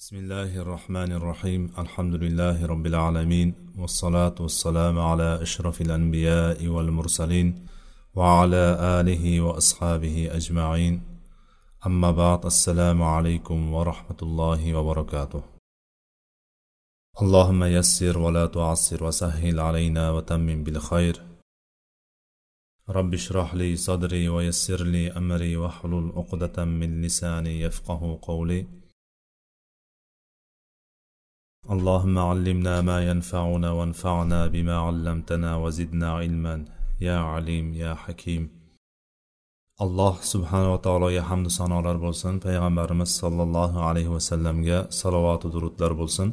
[0.00, 7.66] بسم الله الرحمن الرحيم الحمد لله رب العالمين والصلاة والسلام على أشرف الأنبياء والمرسلين
[8.14, 8.64] وعلى
[9.00, 11.02] آله وأصحابه أجمعين
[11.86, 15.42] أما بعد السلام عليكم ورحمة الله وبركاته
[17.22, 21.22] اللهم يسر ولا تعسر وسهل علينا وتمم بالخير
[22.88, 28.80] رب اشرح لي صدري ويسر لي أمري واحلل عقدة من لساني يفقه قولي
[31.73, 36.65] اللهم علمنا ما ينفعنا وانفعنا بما علمتنا وزدنا علما
[37.01, 38.49] يا عليم يا حكيم
[39.83, 46.27] alloh subhanava taologa hamdu sanolar bo'lsin payg'ambarimiz sollallohu alayhi vasallamga salovatu durudlar bo'lsin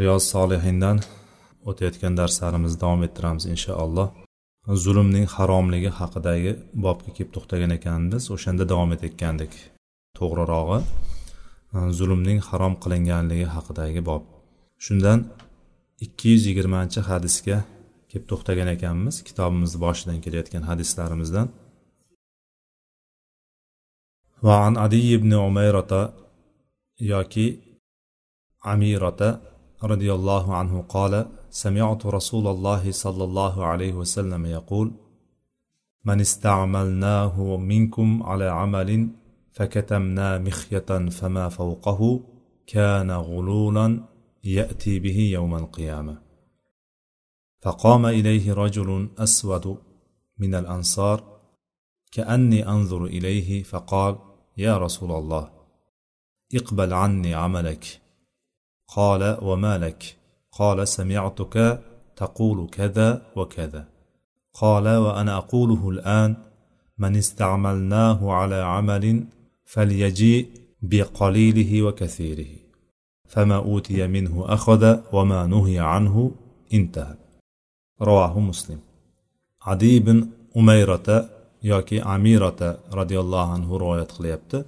[0.00, 0.96] riyoz solihindan
[1.70, 4.08] o'tayotgan darslarimizni davom ettiramiz inshaalloh
[4.84, 6.52] zulmning haromligi haqidagi
[6.84, 9.52] bobga kelib to'xtagan ekanmiz o'shanda davom etayotgandik
[10.18, 10.78] to'g'rirog'i
[11.98, 14.22] zulmning harom qilinganligi haqidagi bob
[14.84, 15.18] shundan
[16.04, 17.58] ikki yuz yigirmanchi hadisga
[18.10, 21.48] kelib to'xtagan ekanmiz kitobimizni boshidan kelayotgan hadislarimizdan
[24.46, 25.92] وعن عدي بن عميرة
[27.00, 27.46] ياكي
[28.64, 29.20] عميرة
[29.92, 34.86] رضي الله عنه قال سمعت رسول الله صلى الله عليه وسلم يقول
[36.04, 39.08] من استعملناه منكم على عمل
[39.59, 42.23] فكتمنا مخية فما فوقه
[42.67, 44.03] كان غلولا
[44.43, 46.21] يأتي به يوم القيامة.
[47.61, 49.77] فقام إليه رجل أسود
[50.37, 51.39] من الأنصار
[52.11, 54.15] كأني أنظر إليه فقال
[54.57, 55.51] يا رسول الله
[56.55, 58.01] اقبل عني عملك.
[58.87, 60.17] قال وما لك؟
[60.51, 61.83] قال سمعتك
[62.15, 63.89] تقول كذا وكذا.
[64.53, 66.35] قال وأنا أقوله الآن
[66.97, 69.25] من استعملناه على عمل
[69.68, 70.46] فليجيء
[70.82, 72.52] بقليله وكثيره
[73.28, 76.30] فما أوتي منه أخذ وما نهي عنه
[76.74, 77.16] انتهى
[78.02, 78.80] رواه مسلم
[79.62, 84.58] عدي بن أميرة yoki amirota roziyallohu anhu rivoyat qilyapti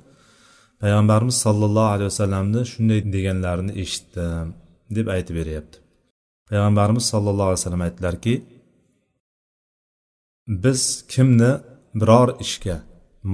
[0.82, 4.46] payg'ambarimiz sollallohu alayhi vasallamni shunday deganlarini eshitdim
[4.96, 5.76] deb aytib beryapti
[6.50, 8.34] payg'ambarimiz sollallohu alayhi vasallam aytdilarki
[10.64, 10.80] biz
[11.12, 11.52] kimni
[12.00, 12.76] biror ishga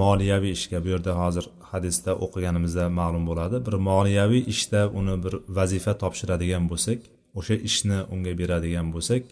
[0.00, 3.57] moliyaviy ishga bu yerda hozir hadisda o'qiganimizda ma'lum bo'ladi.
[3.67, 6.99] Bir moliyaviy ishda uni bir vazifa topshiradigan bo'lsak
[7.39, 9.23] o'sha ishni unga beradigan bo'lsak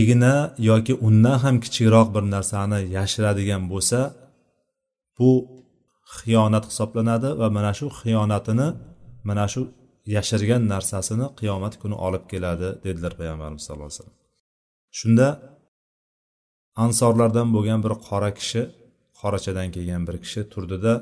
[0.00, 0.34] igna
[0.70, 4.00] yoki undan ham kichikroq bir narsani yashiradigan bo'lsa
[5.18, 5.30] bu
[6.16, 8.68] xiyonat hisoblanadi va mana shu xiyonatini
[9.28, 9.62] mana shu
[10.16, 14.18] yashirgan narsasini qiyomat kuni olib keladi dedilar payg'ambarimiz sallallohu alayhi vasallam.
[14.98, 15.28] Shunda
[16.84, 18.62] ansorlardan bo'lgan bir qora kishi
[19.22, 20.94] qorachadan kelgan bir kishi turdida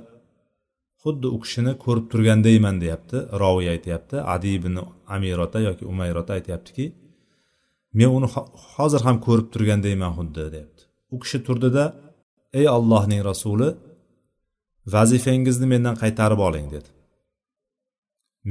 [1.02, 3.16] xuddi u kishini ko'rib turgandayman deyapti.
[3.42, 4.16] Roviy aytyapti.
[4.34, 4.74] Adi ibn
[5.14, 6.86] amirota yoki umayrota aytyaptiki
[7.98, 8.28] men uni
[8.76, 10.82] hozir ham ko'rib turgandayman xuddi deyapti.
[11.14, 11.84] U kishi turdida
[12.58, 13.68] ey allohning rasuli
[14.94, 16.90] vazifang'izni mendan qaytarib oling dedi.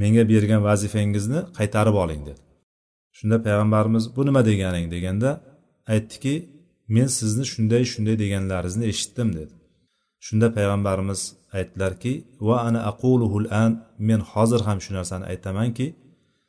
[0.00, 2.42] Menga bergan vazifangizni qaytarib oling dedi.
[3.16, 4.86] Shunda payg'ambarimiz bu nima deganing?
[4.94, 5.30] deganda
[5.94, 6.34] aytdiki
[6.94, 9.54] men sizni shunday shunday deganlaringizni eshitdim dedi.
[10.26, 11.20] Shunda payg'ambarimiz
[11.58, 12.12] aytdilarki
[12.48, 13.72] va ana aquluhul an
[14.08, 15.86] men hozir ham shu narsani aytamanki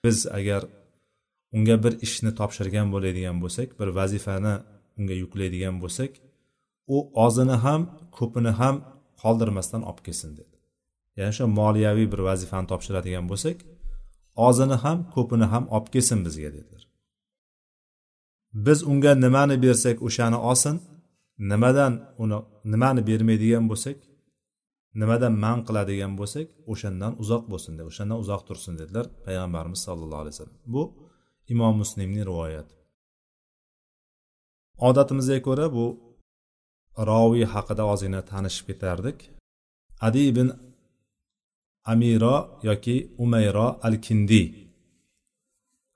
[0.03, 0.61] biz agar
[1.55, 4.55] unga bir ishni topshirgan bo'ladigan bo'lsak bir vazifani
[4.97, 6.11] unga yuklaydigan bo'lsak
[6.95, 7.81] u ozini ham
[8.17, 8.75] ko'pini ham
[9.21, 10.55] qoldirmasdan olib kelsin dedi.
[11.17, 13.57] Ya'ni shu moliyaviy bir vazifani topshiradigan bo'lsak
[14.47, 16.83] ozini ham ko'pini ham olib kelsin bizga dedilar.
[18.65, 20.75] Biz unga nimani bersak o'shani olsin
[21.49, 21.93] nimadan
[22.23, 22.37] uni
[22.73, 23.97] nimani bermaydigan bo'lsak
[25.01, 30.35] nimadan man qiladigan bo'lsak o'shandan uzoq bo'lsin dedi o'shandan uzoq tursin dedilar payg'ambarimiz sollallohu alayhi
[30.35, 30.59] vasallam.
[30.73, 30.83] Bu
[31.53, 32.73] imom muslimning rivoyati.
[34.87, 35.85] Odatimizga ko'ra bu
[37.09, 39.17] roviy haqida ozgina tanishib ketardik.
[40.07, 40.47] Adi ibn
[41.93, 42.37] amiro
[42.69, 44.43] yoki umayro al kindi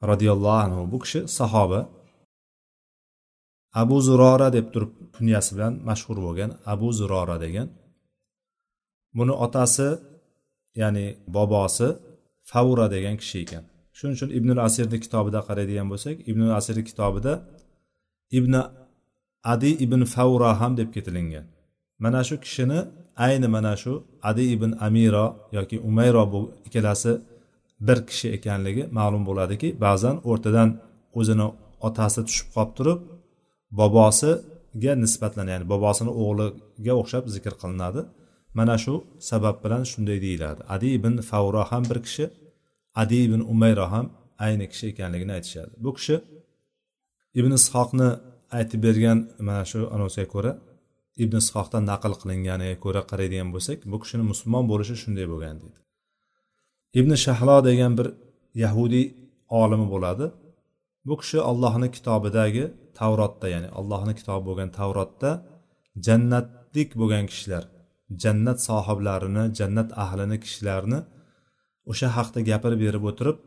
[0.10, 1.80] roziyallohu anhu bu kishi sahoba.
[3.82, 7.68] Abu zurora deb turib kunyasi bilan mashhur bo'lgan abu zurora degan
[9.18, 9.90] buni otasi
[10.82, 11.06] ya'ni
[11.36, 11.88] bobosi
[12.52, 13.64] favura degan kishi ekan.
[13.98, 17.34] Shuning uchun ibn asirni kitobida qaraydigan bo'lsak ibn asirni kitobida
[18.38, 18.54] ibn
[19.54, 21.46] adi ibn favura ham deb ketilingan.
[22.04, 22.80] Mana shu kishini
[23.26, 23.94] ayni mana shu
[24.30, 25.26] adi ibn amiro
[25.58, 27.12] yoki umayro bu ikkalasi
[27.88, 30.70] bir kishi ekanligi ma'lum bo'ladiki ba'zan o'rtadan
[31.20, 31.48] o'zini
[31.88, 33.00] otasi tushib qolib turib
[33.80, 38.02] bobosiga nisbatlan ya'ni bobosini o'g'liga o'xshab zikr qilinadi.
[38.58, 38.94] Mana shu
[39.30, 40.62] sabab bilan shunday deyiladi.
[40.76, 42.26] Adi ibn favro ham bir kishi
[43.02, 44.06] adi ibn umayro ham
[44.46, 45.74] ayni kishi ekanligini aytishadi.
[45.84, 46.16] Bu kishi
[47.40, 48.10] ibn ishoqni
[48.58, 49.18] aytib bergan
[49.48, 50.52] mana shu anosiga ko'ra
[51.24, 55.80] ibn ishoqdan naql qilinganiga ko'ra qaraydigan bo'lsak bu kishini musulmon bo'lishi shunday bo'lgan deydi.
[57.00, 58.08] Ibn shahlo degan bir
[58.64, 59.06] yahudiy
[59.62, 60.26] olimi bo'ladi.
[61.08, 62.66] Bu kishi ollohni kitobidagi
[63.00, 65.32] tavrotda ya'ni allohni kitobi bo'lgan tavrotda
[66.08, 67.64] jannatlik bo'lgan kishilar
[68.24, 71.00] jannat sohiblarini jannat ahlini kishilarni
[71.92, 73.38] o'sha haqda gapirib berib o'tirib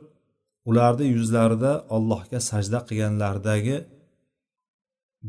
[0.70, 3.76] ularni yuzlarida allohga sajda qilganlaridagi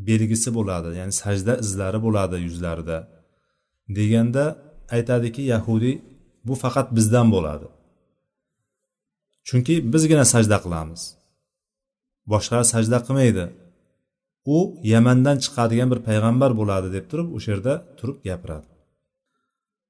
[0.08, 2.98] belgisi bo'ladi ya'ni sajda izlari bo'ladi yuzlarida.
[3.96, 4.44] Deganda
[4.96, 5.96] aytadiki yahudiy
[6.46, 7.68] bu faqat bizdan bo'ladi.
[9.48, 11.02] Chunki bizgina sajda qilamiz.
[12.32, 13.44] Boshqalar sajda qilmaydi.
[14.54, 14.58] U
[14.92, 18.66] yamandan chiqadigan bir payg'ambar bo'ladi deb turib o'sha yerda turib gapiradi.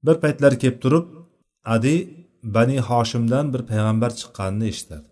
[0.06, 1.06] Bir paytlar kelib turib
[1.75, 1.94] adi
[2.56, 5.06] bani hoshimdan bir payg'ambar chiqqanini eshitadi.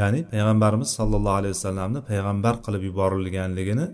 [0.00, 3.86] Ya'ni payg'ambarimiz sollallohu alayhi vasallamni payg'ambar qilib yuborilganligini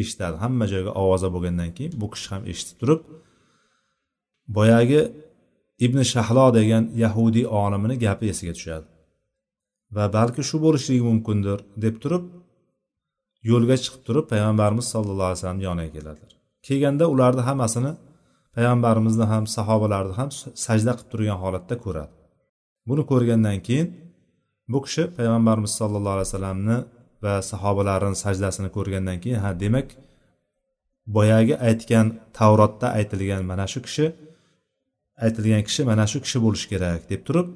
[0.00, 0.36] eshitadi.
[0.44, 3.00] Hamma joyga ovoza bo'lgandan keyin bu kishi ham eshitib turib
[4.56, 5.00] boyagi
[5.86, 8.86] ibn shahlo degan yahudiy olimini gapi esiga tushadi.
[9.96, 12.24] Va balki shu bo'lishligi mumkindir deb turib
[13.50, 16.32] yo'lga chiqib turib payg'ambarimiz sallallohu alayhi vasallam yoniga keladilar.
[16.66, 17.92] Kelganda ularni hammasini
[18.56, 20.30] payg'ambarimizni ham sahobalarni ham
[20.64, 22.12] sajda qilib turgan holatda ko'radi.
[22.88, 23.88] Buni ko'rgandan keyin
[24.72, 26.78] bu kishi payg'ambarimiz sollallohu alayhi vasallamni
[27.24, 29.88] va sahobalarini sajdasini ko'rgandan keyin ha demak
[31.16, 32.06] boyagi aytgan
[32.38, 34.06] tavrotda aytilgan mana shu kishi
[35.24, 37.48] aytilgan kishi mana shu kishi bo'lishi kerak deb turib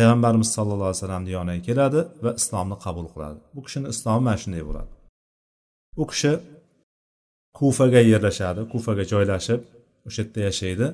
[0.00, 3.38] payg'ambarimiz sallallohu alayhi vasallamni yoniga keladi va islomni qabul qiladi.
[3.54, 4.90] Bu kishini islomi mana shunday bo'ladi.
[6.02, 6.32] U kishi
[7.58, 9.60] kufaga yerlashadi kufaga joylashib
[10.08, 10.86] o'sha yerda yashaydi.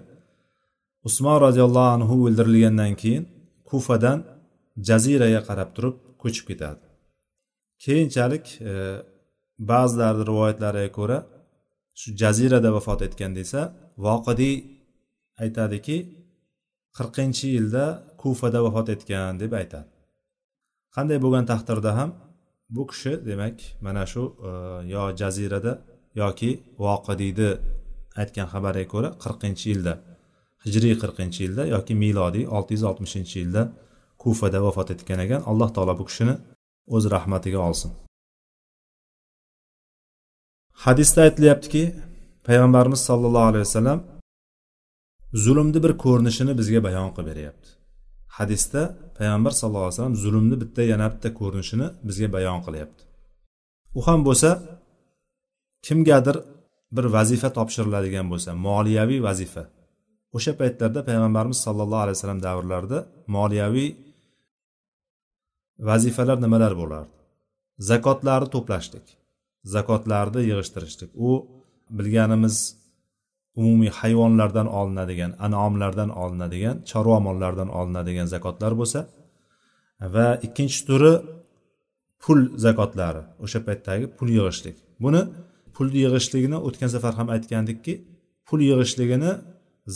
[1.08, 3.24] Usmon roziyallohu anhu o'ldirilgandan keyin
[3.70, 4.18] kufadan
[4.88, 6.82] jaziraga qarab turib ko'chib ketadi.
[7.84, 8.72] Keyinchalik e,
[9.70, 11.18] ba'zilarni rivoyatlariga ko'ra
[12.00, 13.60] shu jazirada vafot etgan desa
[14.06, 14.56] voqidiy
[15.42, 15.96] aytadiki
[16.96, 17.84] qirqinchi yilda
[18.26, 19.88] kufada vafot etgan deb aytadi.
[20.96, 22.10] Qanday bo'lgan taqdirda ham
[22.76, 23.56] bu kishi demak
[23.86, 24.50] mana shu e,
[24.94, 25.72] yo jazirada
[26.22, 26.50] yoki
[26.84, 27.50] voqidiyni
[28.20, 29.92] aytgan xabarga ko'ra qirqinchi yilda
[30.64, 33.62] hijriy qirqinchi yilda yoki milodiy olti yuz oltmishinchi yilda
[34.22, 35.40] kufada vafot etgan ekan.
[35.50, 36.34] Alloh taolo bu kishini
[36.94, 37.90] o'z rahmatiga olsin.
[40.84, 41.82] Hadisda aytilyaptiki
[42.46, 44.00] payg'ambarimiz sollallohu alayhi vasallam
[45.44, 47.68] zulmni bir ko'rinishini bizga bayon qilib beryapti.
[48.38, 48.82] Hadisda
[49.18, 53.02] payg'ambar sallallohu alayhi vasallam zulmni bitta yana bitta ko'rinishini bizga bayon qilyapti.
[53.98, 54.50] U ham bo'lsa
[55.86, 56.36] kimgadir
[56.96, 59.64] bir vazifa topshiriladigan bo'lsa moliyaviy vazifa.
[60.36, 62.98] O'sha paytlarda payg'ambarimiz sollallohu alayhi vasallam davrlarida
[63.36, 63.90] moliyaviy
[65.88, 67.16] vazifalar nimalar bo'lardi?
[67.90, 69.06] Zakotlarni to'plashlik
[69.74, 71.30] zakotlarni yig'ishtirishlik u
[71.98, 72.56] bilganimiz
[73.60, 79.00] umumiy hayvonlardan olinadigan anomlardan olinadigan chorva mollardan olinadigan zakotlar bo'lsa
[80.14, 81.12] va ikkinchi turi
[82.22, 84.76] pul zakotlari o'sha paytdagi pul yig'ishlik.
[85.04, 85.22] Buni
[85.74, 87.94] pul yig'ishligini o'tgan safar ham aytgandikki
[88.48, 89.32] pul yig'ishligini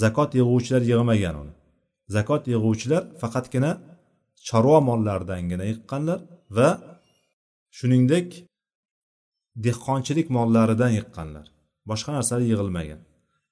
[0.03, 1.55] zakot yig'uvchilar yig'magan uni.
[2.17, 3.71] Zakot yig'uvchilar faqatgina
[4.49, 6.19] chorva mollaridangina yiqqanlar
[6.57, 6.69] va
[7.79, 8.29] shuningdek
[9.65, 11.47] dehqonchilik mollaridan yiqqanlar.
[11.91, 13.01] Boshqa narsalar yig'ilmagan.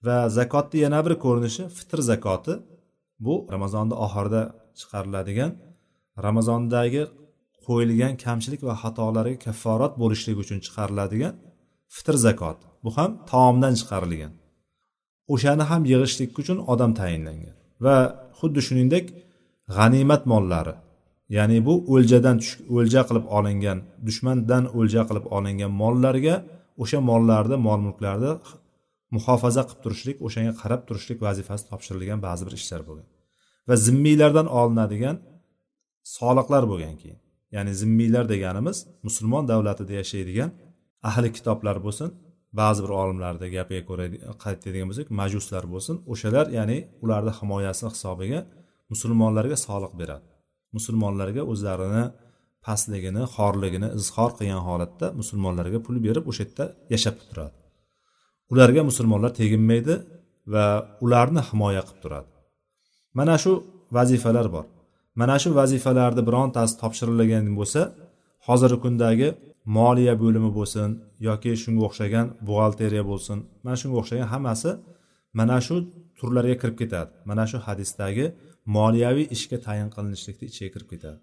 [0.07, 2.55] Va zakotni yana bir ko'rinishi fitr zakoti.
[3.25, 4.43] Bu ramazonni oxirida
[4.79, 5.53] chiqariladigan
[6.27, 7.03] ramazondagi
[7.67, 11.35] qo'yilgan kamchilik va xatolarga kafforat bo'lishlik uchun chiqariladigan
[11.95, 14.33] fitr zakoti bu ham taomdan chiqarilgan.
[15.35, 17.97] O'shani ham yig'ishlik uchun odam tayinlangan va
[18.39, 19.05] xuddi shuningdek
[19.77, 20.75] g'animat mollari
[21.37, 22.37] ya'ni bu o'ljadan
[22.77, 26.37] o'lja qilib olingan dushmandan o'lja qilib olingan mollarga
[26.83, 28.33] o'sha mollarni mol mulklarni
[29.17, 33.09] muhofaza qilib turishlik o'shanga qarab turishlik vazifasi topshirilgan ba'zi bir ishlar bo'lgan.
[33.69, 35.17] Va zimmiylardan olinadigan
[36.17, 37.19] soliqlar bo'lgan keyin.
[37.57, 40.51] Ya'ni zimmiylar deganimiz musulmon davlatida yashaydigan
[41.11, 42.09] ahli kitoblar bo'lsin
[42.61, 44.05] ba'zi bir olimlarni gapiga ko'ra
[44.45, 48.41] qaytadigan bo'lsak majuslar bo'lsin o'shalar ya'ni ularni himoyasi hisobiga
[48.93, 50.27] musulmonlarga soliq beradi.
[50.77, 52.05] Musulmonlarga o'zlarini
[52.67, 57.58] pastligini xorligini izhor qilgan holatda musulmonlarga pul berib o'sha yerda yashab turadi.
[58.53, 59.95] Ularga musulmonlar teginmaydi
[60.53, 60.67] va
[61.05, 62.31] ularni himoya qilib turadi.
[63.19, 63.53] Mana shu
[63.97, 64.67] vazifalar bor.
[65.21, 67.81] Mana shu vazifalarni birontasi topshirilgan bo'lsa
[68.47, 69.29] hozirgi kundagi
[69.77, 70.89] moliya bo'limi bo'lsin
[71.29, 74.71] yoki shunga o'xshagan buxgalteriya bo'lsin mana shunga o'xshagan hammasi
[75.39, 75.75] mana shu
[76.19, 77.11] turlarga kirib ketadi.
[77.31, 78.27] Mana shu hadisdagi
[78.77, 81.19] moliyaviy ishga tayin qilinishlikni ichiga kirib ketadi.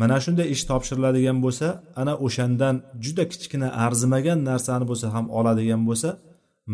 [0.00, 1.66] Mana shunday ish topshiriladigan bo'lsa
[2.00, 2.74] ana o'shandan
[3.04, 6.10] juda kichkina arzimagan narsani bo'lsa ham oladigan bo'lsa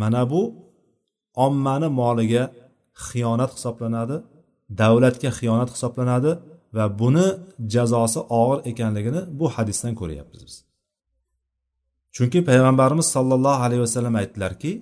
[0.00, 0.42] mana bu
[1.46, 2.44] ommani moliga
[3.06, 4.16] xiyonat hisoblanadi
[4.80, 6.32] davlatga xiyonat hisoblanadi
[6.76, 7.26] va buni
[7.74, 10.54] jazosi og'ir ekanligini bu hadisdan ko'ryapmiz biz.
[12.16, 14.72] Chunki payg'ambarimiz sollallohu alayhi vasallam aytdilarki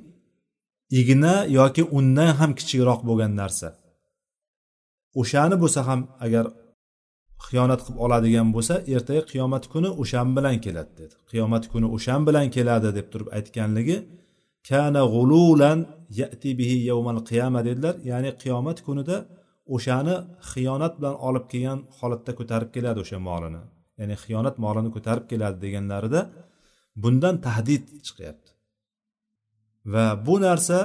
[1.01, 3.69] igna yoki undan ham kichikroq bo'lgan narsa
[5.21, 6.45] o'shani bo'lsa ham agar
[7.47, 11.15] xiyonat qilib oladigan bo'lsa ertaga qiyomat kuni o'shan bilan keladi dedi.
[11.31, 13.97] Qiyomat kuni o'shan bilan keladi deb turib aytganligi
[14.69, 15.79] kana g'ululan
[16.21, 17.95] yati bihi yawmal qiyama dedilar.
[18.11, 19.17] Ya'ni qiyomat kunida
[19.75, 20.17] o'shani
[20.51, 23.63] xiyonat bilan olib kelgan holatda ko'tarib keladi o'sha molini.
[24.01, 26.21] Ya'ni xiyonat molini ko'tarib keladi deganlarida
[27.03, 28.51] bundan tahdid chiqyapti.
[29.93, 30.79] Va bu narsa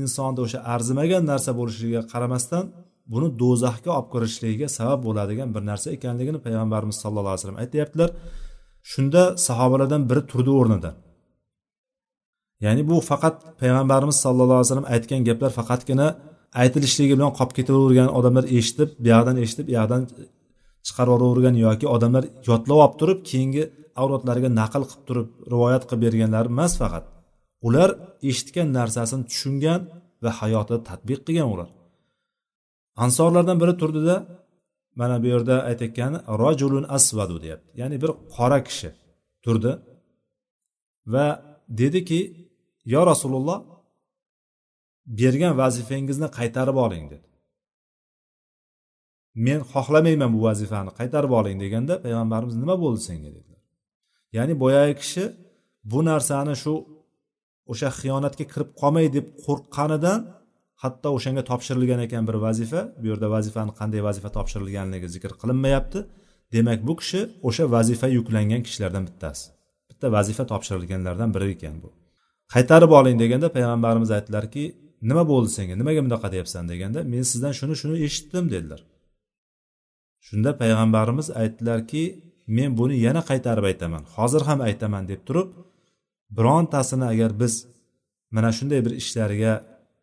[0.00, 2.64] insonda o'sha arzimagan narsa bo'lishligiga qaramasdan
[3.12, 8.10] buni do'zaxga olib kirishligiga sabab bo'ladigan bir narsa ekanligini payg'ambarimiz sallallohu alayhi vasallam aytyaptilar.
[8.90, 10.94] Shunda sahobalardan biri turdi o'rnidan
[12.64, 16.06] ya'ni bu faqat payg'ambarimiz sallallohu alayhi vasallam aytgan gaplar faqatgina
[16.62, 20.02] aytilishligi bilan qolib ketavergan odamlar eshitib bu yoqdan eshitib bu yoqdan
[20.86, 23.64] chiqarib yuboravergan yoki odamlar yodlab olib turib keyingi
[24.00, 27.04] avlodlariga naql qilib turib rivoyat qilib berganlari emas faqat.
[27.66, 27.90] Ular
[28.30, 29.80] eshitgan narsasini tushungan
[30.24, 31.68] va hayotida tadbiq qilgan ular.
[33.04, 34.16] Ansorlardan biri turdida
[35.00, 37.70] mana bu yerda aytayotgani rojulun asvadu deyapti.
[37.80, 38.90] Ya'ni bir qora kishi
[39.44, 39.72] turdi
[41.14, 41.26] va
[41.80, 42.20] dediki
[42.94, 43.58] yo rasululloh
[45.20, 47.26] bergan vazifangizni qaytarib oling dedi.
[49.46, 53.62] Men xohlamayman bu vazifani qaytarib oling deganda payg'ambarimiz nima bo'ldi senga dedilar.
[54.36, 55.24] Ya'ni boyagi kishi
[55.90, 56.74] bu narsani shu
[57.72, 60.18] o'sha xiyonatga kirib qolmay deb qo'rqqanidan
[60.82, 62.80] hatto o'shanga topshirilgan ekan bir vazifa.
[63.00, 66.00] Bu yerda vazifani qanday vazifa topshirilganligi zikr qilinmayapti.
[66.54, 69.44] Demak bu kishi o'sha vazifa yuklangan kishilardan bittasi.
[69.90, 71.88] Bitta vazifa topshirilganlardan biri ekan bu.
[72.54, 74.64] Qaytarib oling deganda payg'ambarimiz aytdilarki
[75.08, 75.74] nima bo'ldi senga?
[75.80, 76.64] Nimaga bunaqa deyapsan?
[76.72, 78.80] deganda men sizdan shuni shuni eshitdim dedilar.
[80.26, 82.02] Shunda payg'ambarimiz aytdilarki
[82.56, 84.02] men buni yana qaytarib aytaman.
[84.16, 85.48] Hozir ham aytaman deb turib
[86.36, 87.54] birontasini agar biz
[88.30, 89.52] mana shunday bir ishlariga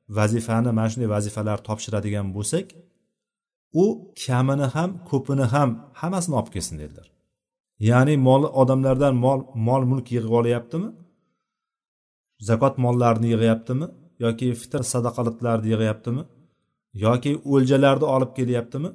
[0.10, 2.66] vazifani mana shunday vazifalar topshiradigan bo'lsak
[3.84, 3.86] u
[4.26, 5.70] kamini ham ko'pini ham
[6.02, 7.08] hammasini olib kelsin dedilar.
[7.90, 10.90] Ya'ni mol odamlardan mol mol mulk yig'ib olyaptimi?
[12.50, 13.88] Zakot mollarini yig'yaptimi?
[14.24, 16.24] Yoki fitr sadaqalatlarni yig'yaptimi?
[17.06, 18.90] Yoki o'ljalarni olib kelyaptimi?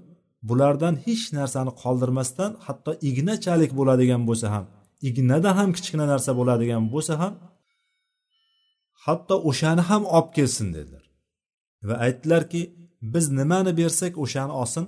[0.48, 4.64] Bulardan hech narsani qoldirmasdan hatto ignachalik bo'ladigan bo'lsa ham
[5.08, 7.32] ignada ham kichkina narsa bo'ladigan bo'lsa ham
[9.04, 11.04] hatto o'shani ham olib kelsin dedilar.
[11.88, 12.62] Va aytdilarki
[13.14, 14.84] biz nimani bersak o'shani olsin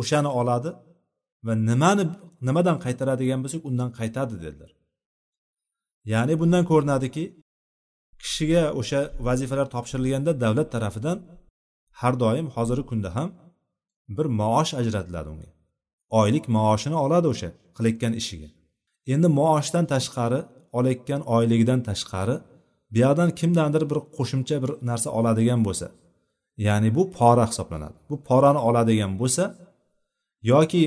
[0.00, 0.70] o'shani oladi
[1.46, 2.04] va nimani
[2.46, 4.70] nimadan qaytaradigan bo'lsak undan qaytadi dedilar.
[6.12, 7.24] Ya'ni bundan ko'rinadiki
[8.22, 11.18] kishiga o'sha vazifalar topshirilganda davlat tarafidan
[12.00, 13.30] har doim hozirgi kunda ham
[14.16, 15.50] bir maosh ajratiladi unga.
[16.20, 18.48] Oylik maoshini oladi o'sha qilayotgan ishiga.
[19.12, 20.40] Endi maoshdan tashqari
[20.78, 22.36] olayotgan oyligidan tashqari
[22.92, 25.86] bu yoqdan kimdandir bir qo'shimcha bir narsa oladigan bo'lsa
[26.66, 27.96] ya'ni bu pora hisoblanadi.
[28.10, 29.44] Bu porani oladigan bo'lsa
[30.52, 30.82] yoki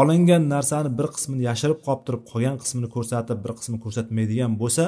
[0.00, 4.84] olingan narsani bir qismini yashirib qolib turib qolgan qismini ko'rsatib bir qismini ko'rsatmaydigan bo'lsa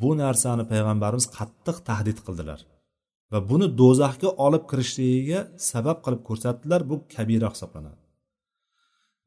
[0.00, 2.60] bu narsani payg'ambarimiz qattiq tahdid qildilar
[3.32, 5.40] va buni do'zaxga olib kirishligiga
[5.70, 8.00] sabab qilib ko'rsatdilar bu kabira hisoblanadi.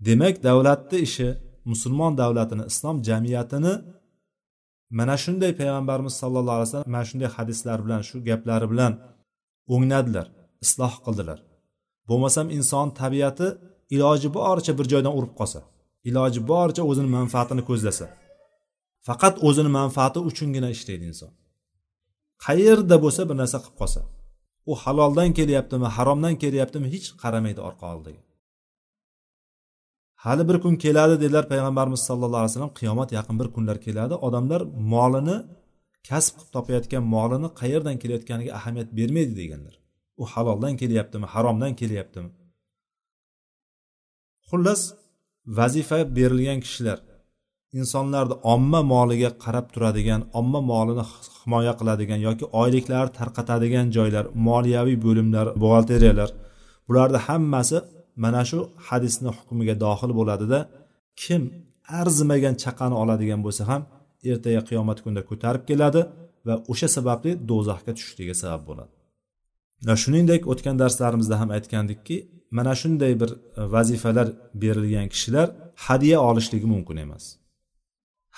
[0.07, 1.27] Demak davlatni ishi
[1.71, 3.73] musulmon davlatini islom jamiyatini
[4.99, 8.93] mana shunday payg'ambarimiz sallallohu alayhi vasallam mana shunday hadislar bilan shu gaplari bilan
[9.73, 10.27] o'ngnadilar
[10.65, 11.39] isloh qildilar.
[12.09, 13.47] Bo'lmasam inson tabiati
[13.95, 15.59] iloji boricha bir joydan urib qolsa
[16.09, 18.05] iloji boricha o'zini manfaatini ko'zlasa
[19.07, 21.31] faqat o'zini manfaati uchungina ishlaydi inson.
[22.45, 24.01] Qayerda bo'lsa bir narsa qilib qolsa
[24.71, 28.21] u haloldan kelyaptimi haromdan kelyaptimi hech qaramaydi orqa oldiga.
[30.25, 34.13] Hali bir kun keladi dedilar payg'ambarimiz sallallohu alayhi vasallam qiyomat yaqin bir kunlar keladi.
[34.27, 34.61] Odamlar
[34.93, 35.37] molini
[36.09, 39.75] kasb qilib topayotgan molini qayerdan kelayotganiga ahamiyat bermaydi deganlar.
[40.21, 42.29] U haloldan kelyaptimi haromdan kelyaptimi?
[44.49, 44.81] Xullas
[45.57, 46.99] vazifa berilgan kishilar
[47.79, 51.03] insonlarni omma moliga qarab turadigan omma molini
[51.37, 56.29] himoya qiladigan yoki oyliklarni tarqatadigan joylar moliyaviy bo'limlar buxgalteriyalar
[56.87, 57.77] bularni hammasi
[58.23, 60.59] mana shu hadisni hukmiga dohil bo'ladida
[61.23, 61.41] kim
[62.01, 63.81] arzimagan chaqani oladigan bo'lsa ham
[64.31, 66.01] ertaga qiyomat kunida ko'tarib keladi
[66.47, 68.93] va o'sha sababli do'zaxga tushishligiga sabab bo'ladi.
[70.03, 72.17] Shuningdek o'tgan darslarimizda ham aytgandikki
[72.57, 74.27] mana shunday bir e, vazifalar
[74.61, 75.47] berilgan kishilar
[75.87, 77.23] hadya olishligi mumkin emas.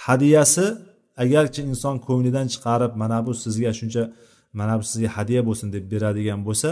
[0.06, 0.66] Hadyasi
[1.24, 4.04] agarchi inson ko'nglidan chiqarib mana bu sizga shuncha
[4.60, 6.70] mana bu sizga hadya bo'lsin deb beradigan bo'lsa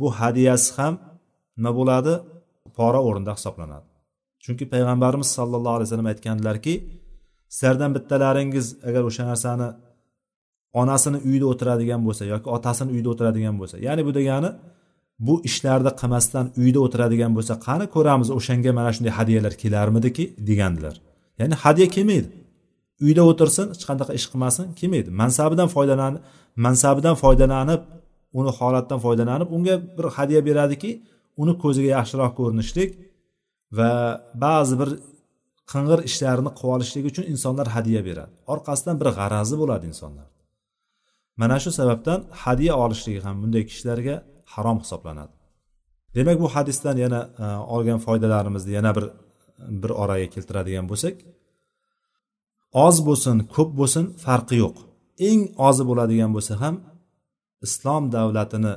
[0.00, 0.94] bu hadyasi ham
[1.56, 2.12] nima bo'ladi?
[2.76, 3.86] Pora o'rinda hisoblanadi.
[4.44, 6.74] Chunki payg'ambarimiz sollallohu alayhi vasallam aytganlarki
[7.54, 9.68] sizlardan bittalaringiz agar o'sha narsani
[10.80, 14.50] onasini uyida o'tiradigan bo'lsa yoki otasini uyida o'tiradigan bo'lsa ya'ni bu degani
[15.26, 20.94] bu ishlarni qilmasdan uyda o'tiradigan bo'lsa qani ko'ramiz o'shanga mana shunday hadyalar kelarmidiki degandilar.
[21.40, 22.28] Ya'ni hadya kelmaydi.
[23.06, 25.08] Uyda o'tirsin hech qanaqa ish qilmasin kelmaydi.
[25.20, 26.22] Mansabidan foydalanib
[26.64, 27.80] mansabidan foydalanib
[28.38, 30.90] uni holatdan foydalanib unga bir hadya beradiki
[31.42, 32.90] uni ko'ziga yaxshiroq ko'rinishlik
[33.78, 33.90] va
[34.44, 34.90] ba'zi bir
[35.72, 38.32] qing'ir ishlarini qilib olishlik uchun insonlar hadya beradi.
[38.52, 40.28] Orqasidan bir g'arazi bo'ladi insonlar.
[41.40, 44.14] Mana shu sababdan hadya olishligi ham bunday kishilarga
[44.54, 45.34] harom hisoblanadi.
[46.16, 49.06] Demak bu hadisdan yana e, olgan foydalarimizni yana bir
[49.82, 51.14] bir oraga keltiradigan bo'lsak
[52.86, 54.76] oz bo'lsin ko'p bo'lsin farqi yo'q.
[55.28, 56.74] Eng ozi bo'ladigan bo'lsa ham
[57.66, 58.74] islom davlatini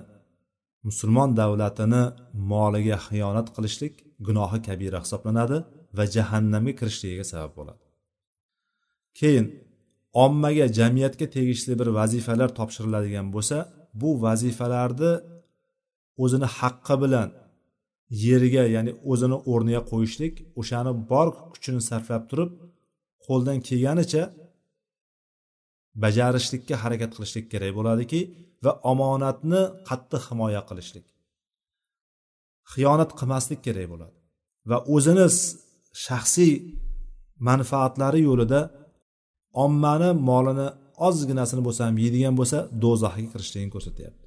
[0.87, 2.03] musulmon davlatini
[2.51, 3.93] moliga xiyonat qilishlik
[4.27, 5.57] gunohi kabira hisoblanadi
[5.97, 7.83] va jahannamga kirishligiga sabab bo'ladi.
[9.19, 9.45] Keyin
[10.25, 13.57] ommaga jamiyatga tegishli bir vazifalar topshiriladigan bo'lsa
[14.01, 15.11] bu vazifalarni
[16.23, 17.29] o'zini haqqi bilan
[18.25, 22.51] yeriga ya'ni o'zini o'rniga qo'yishlik o'shani bor kuchini sarflab turib
[23.25, 24.23] qo'ldan kelganicha
[26.03, 28.19] bajarishlikka harakat qilishlik kerak bo'ladiki
[28.63, 31.05] va omonatni qattiq himoya qilishlik.
[32.71, 34.15] Xiyonat qilmaslik kerak bo'ladi
[34.69, 35.27] va o'zini
[36.05, 36.53] shaxsiy
[37.47, 38.61] manfaatlari yo'lida
[39.63, 40.67] ommani molini
[41.07, 44.25] ozginasini bo'lsa ham yeydigan bo'lsa do'zaxga kirishligini ko'rsatyapti.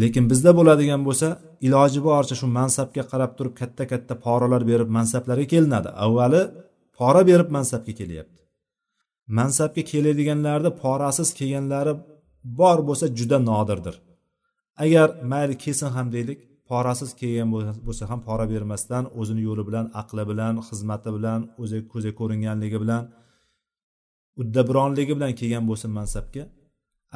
[0.00, 1.28] Lekin bizda bo'ladigan bo'lsa
[1.66, 5.90] iloji boricha shu mansabga qarab turib katta katta poralar berib mansablarga kelinadi.
[6.04, 6.42] Avvali
[6.98, 8.40] pora berib mansabga kelyapti.
[9.38, 11.92] Mansabga keladiganlarni porasiz kelganlari
[12.44, 13.96] bor bo'lsa juda nodirdir.
[14.84, 17.48] Agar mayli kelsin ham deylik porasiz kelgan
[17.86, 23.02] bo'lsa ham pora bermasdan o'zini yo'li bilan aqli bilan xizmati bilan o'zi ko'zga ko'ringanligi bilan
[24.40, 26.44] uddaburonligi bilan kelgan bo'lsin mansabga.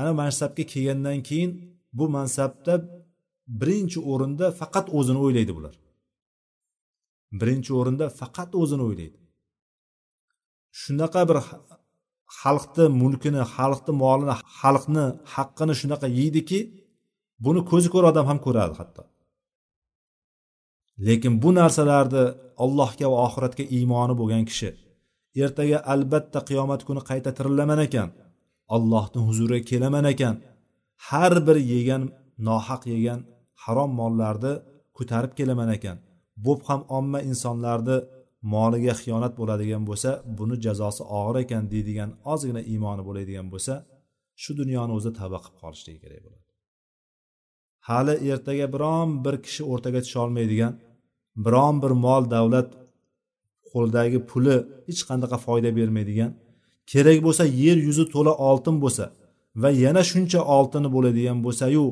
[0.00, 1.50] Ana mansabga kelgandan keyin
[1.98, 2.74] bu mansabda
[3.60, 5.74] birinchi o'rinda faqat o'zini o'ylaydi bular.
[7.40, 9.18] Birinchi o'rinda faqat o'zini o'ylaydi.
[10.80, 11.38] Shunaqa bir
[12.40, 16.58] xalqni mulkini xalqni molini xalqni haqqini shunaqa yeydiki
[17.44, 19.02] buni ko'zi ko'r odam ham ko'radi hatto.
[21.06, 22.24] Lekin bu narsalarni
[22.64, 24.70] allohga va oxiratga iymoni bo'lgan kishi
[25.44, 28.08] ertaga albatta qiyomat kuni qayta tirilaman ekan
[28.76, 30.34] allohni huzuriga kelaman ekan.
[31.08, 32.02] Har bir yegan
[32.48, 33.20] nohaq yegan
[33.64, 34.52] harom mollarni
[34.96, 35.96] ko'tarib kelaman ekan.
[36.44, 37.96] Bo'p ham omma insonlarni
[38.52, 43.74] moliga xiyonat bo'ladigan bo'lsa buni jazosi og'ir ekan deydigan ozgina iymoni bo'ladigan bo'lsa
[44.42, 46.44] shu dunyoni o'zi tavba qilib qolishligi kerak bo'ladi.
[47.88, 50.72] Hali ertaga biron bir kishi o'rtaga tusha olmaydigan
[51.46, 52.68] biron bir mol davlat
[53.70, 54.56] qo'lidagi puli
[54.88, 56.30] hech qanaqa foyda bermaydigan
[56.92, 59.04] kerak bo'lsa yer yuzi to'la oltin bo'lsa
[59.62, 61.84] va yana shuncha oltini bo'ladigan bo'lsayu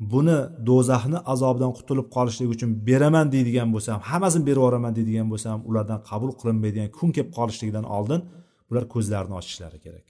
[0.00, 6.00] buni do'zaxni azobidan qutulib qolishlik uchun beraman deydigan bo'lsam hammasini berib yuboraman deydigan bo'lsam ulardan
[6.10, 8.20] qabul qilinmaydigan kun kelib qolishligidan oldin
[8.68, 10.06] bular ko'zlarini ochishlari kerak.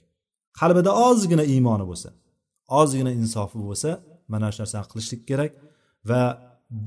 [0.59, 2.09] Qalbida ozgina iymoni bo'lsa
[2.79, 3.89] ozgina insofi bo'lsa
[4.33, 5.51] mana shu narsani qilishlik kerak
[6.09, 6.21] va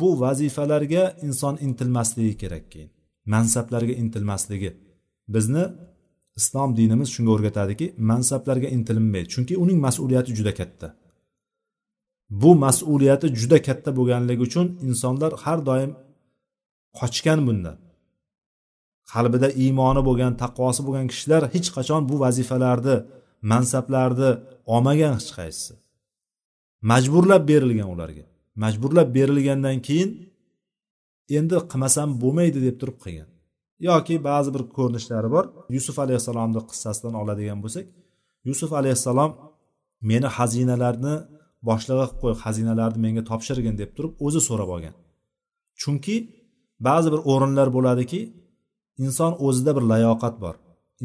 [0.01, 2.91] bu vazifalarga inson intilmasligi kerak keyin
[3.35, 4.71] mansablarga intilmasligi.
[5.35, 5.65] Bizni
[6.41, 10.89] islom dinimiz shunga o'rgatadiki mansablarga intilinmaydi chunki uning mas'uliyati juda katta.
[12.31, 15.93] Bu mas'uliyati juda katta bo'lganligi uchun insonlar har doim
[16.99, 17.77] qochgan bundan.
[19.13, 22.97] Qalbida iymoni bo'lgan taqvosi bo'lgan kishilar hech qachon bu vazifalarni
[23.53, 24.31] mansablarni
[24.75, 25.73] olmagan hech qaysisi.
[26.91, 28.25] Majburlab berilgan ularga.
[28.63, 30.11] Majburlab berilgandan keyin
[31.39, 33.29] endi qilmasam bo'lmaydi deb turib qilgan.
[33.89, 35.45] Yoki ba'zi bir ko'rinishlari bor.
[35.77, 37.87] Yusuf alayhissalomni qissasidan oladigan bo'lsak
[38.49, 39.33] yusuf alayhissalom
[40.11, 41.15] meni xazinalarni
[41.69, 44.95] boshlig'i qilib qo'y xazinalarni menga topshirgin deb turib o'zi so'rab olgan.
[45.81, 46.17] Chunki
[46.87, 48.21] ba'zi bir o'rinlar bo'ladiki
[49.05, 50.55] inson o'zida bir layoqat bor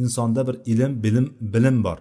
[0.02, 1.98] insonda bir ilm bilim bilim bor.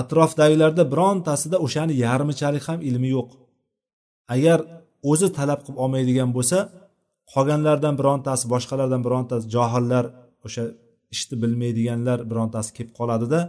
[0.00, 3.28] Atrofdagilarda birontasida o'shani yarmichalik ham ilmi yo'q.
[4.34, 4.58] Agar
[5.10, 6.58] o'zi talab qilib olmaydigan bo'lsa
[7.32, 10.04] qolganlardan birontasi boshqalardan birontasi johillar
[10.46, 10.64] o'sha
[11.14, 13.40] ishni bilmaydiganlar birontasi kelib qoladida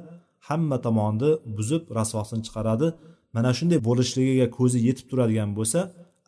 [0.47, 2.87] hamma tomonni buzib rasvosini chiqaradi.
[3.35, 5.79] Mana shunday bo'lishligiga ko'zi yetib turadigan bo'lsa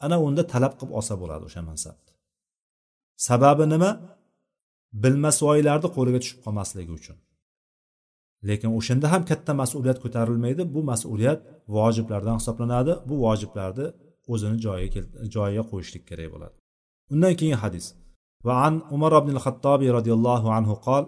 [0.05, 2.07] ana unda talab qilib olsa bo'ladi o'sha mansabni
[3.17, 3.91] sababi nima?
[5.03, 7.17] Bilmasvoylarni qo'liga tushib qolmasligi uchun.
[8.47, 10.63] Lekin o'shanda ham katta mas'uliyat ko'tarilmaydi.
[10.75, 11.39] Bu mas'uliyat
[11.75, 12.93] vojiblardan hisoblanadi.
[13.09, 13.87] Bu vojiblarni
[14.33, 15.01] o'zini joyiga
[15.35, 16.55] joyiga qo'yishlik kerak bo'ladi.
[17.13, 17.85] Undan keyin hadis.
[18.47, 21.03] Va an umar ibn xattobiy roziyallohu anhu qol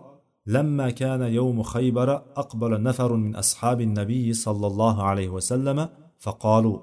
[0.49, 6.79] لما كان يوم خيبر أقبل نفر من أصحاب النبي صلى الله عليه وسلم فقالوا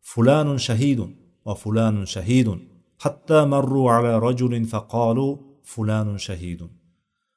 [0.00, 1.00] فلان شهيد
[1.44, 2.58] وفلان شهيد.
[2.98, 6.68] حتى مروا على رجل فقالوا فلان شهيد.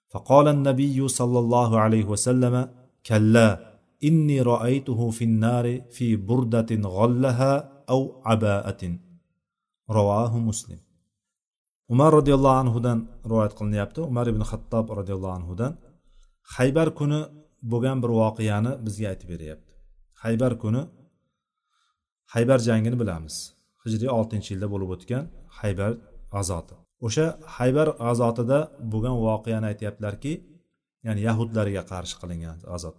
[0.09, 2.69] فقال النبي صلى الله عليه وسلم
[3.05, 3.49] كلا
[4.03, 8.97] إني رأيته في النار في بردة غلها أو عباءة.
[9.89, 10.79] رواه مسلم.
[11.93, 13.99] Umar roziyallohu anhudan rivoyat qilinyapti.
[14.11, 15.73] Umar ibn xattob roziyallohu anhudan
[16.55, 17.21] haybar kuni
[17.71, 19.71] bo'lgan bir voqeani bizga aytib beryapti.
[20.23, 20.81] Haybar kuni
[22.33, 23.35] haybar jangini bilamiz.
[23.83, 25.23] Hijriy oltinchi yilda bo'lib o'tgan
[25.59, 25.91] haybar
[26.33, 27.25] g'azoti o'sha
[27.57, 28.59] haybar g'azotida
[28.91, 30.33] bo'lgan voqeani aytyaptilarki
[31.05, 32.95] ya'ni yahudlarga qarshi qilingan g'azot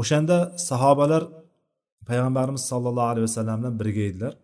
[0.00, 0.36] o'shanda
[0.68, 1.22] sahobalar
[2.08, 4.34] payg'ambarimiz sollallohu alayhi vasallam bilan birga edilar.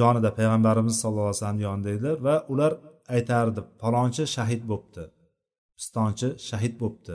[0.00, 2.72] Yonida payg'ambarimiz sallallohu alayhi vasallam yonida edilar va ular
[3.14, 5.02] aytardi palonchi shahid bo'libdi
[5.78, 7.14] pistonchi shahid bo'libdi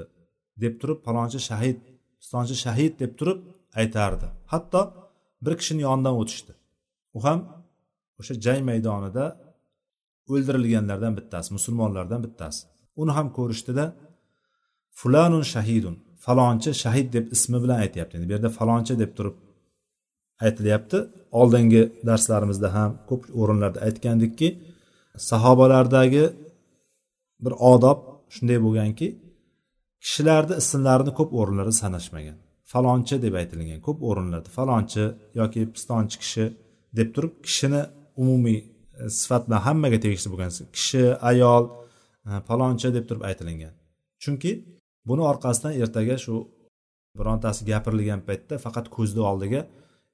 [0.64, 1.78] deb turib palonchi shahid
[2.20, 3.40] pistonchi shahid deb turib
[3.82, 4.28] aytardi.
[4.54, 4.82] Hatto
[5.46, 6.54] bir kishini yonidan o'tishdi.
[7.18, 7.40] U ham
[8.20, 9.26] o'sha jang maydonida
[10.32, 12.62] o'ldirilganlardan bittasi musulmonlardan bittasi.
[13.02, 13.86] Uni ham ko'rishdida
[15.00, 18.14] fulanun shahidun falonchi shahid deb ismi bilan aytyapti.
[18.18, 19.36] Endi bu yerda falonchi deb turib
[20.46, 20.98] aytilyapti.
[21.40, 24.48] Oldingi darslarimizda ham ko'p o'rinlarda aytgandikki
[25.30, 26.26] sahobalardagi
[27.44, 28.00] bir odob
[28.36, 29.08] shunday bo'lganki
[30.04, 32.38] kishilarni ismlarini ko'p o'rinlarda sanashmagan.
[32.72, 35.04] Falonchi deb aytilgan ko'p o'rinlarda falonchi
[35.40, 36.46] yoki pistonchi kishi
[36.98, 37.82] deb turib kishini
[38.22, 38.60] umumiy
[39.02, 41.64] e, sifat bilan hammaga tegishli bo'lgan kishi ayol
[42.30, 43.74] e, falonchi deb turib aytilingan.
[44.24, 44.52] Chunki
[45.10, 46.36] buni orqasidan ertaga shu
[47.20, 49.62] birontasi gapirilgan paytda faqat ko'zni oldiga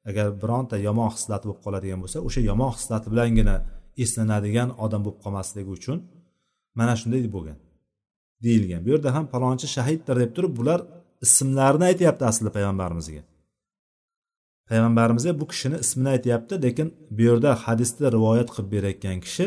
[0.09, 3.55] agar bironta yomon hislat bo'lib qoladigan bo'lsa o'sha yomon hislat bilangina
[4.03, 5.97] eslanadigan odam bo'lib qolmasligi uchun
[6.79, 7.57] mana shunday bo'lgan.
[8.45, 8.81] Deyilgan.
[8.85, 10.79] Bu yerda ham palonchi shahiddir deb turib bular
[11.25, 13.21] ismlarini aytyapti aslida payg'ambarimizga.
[14.69, 19.45] Payg'ambarimizga bu kishini ismini aytyapti lekin bu yerda hadisda rivoyat qilib berayotgan kishi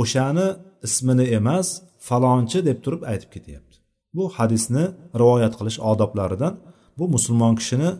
[0.00, 0.46] o'shani
[0.86, 1.68] ismini emas
[2.08, 3.76] falonchi deb turib aytib ketyapti.
[4.16, 4.84] Bu hadisni
[5.20, 6.54] rivoyat qilish odoblaridan
[6.98, 7.90] bu musulmon kishini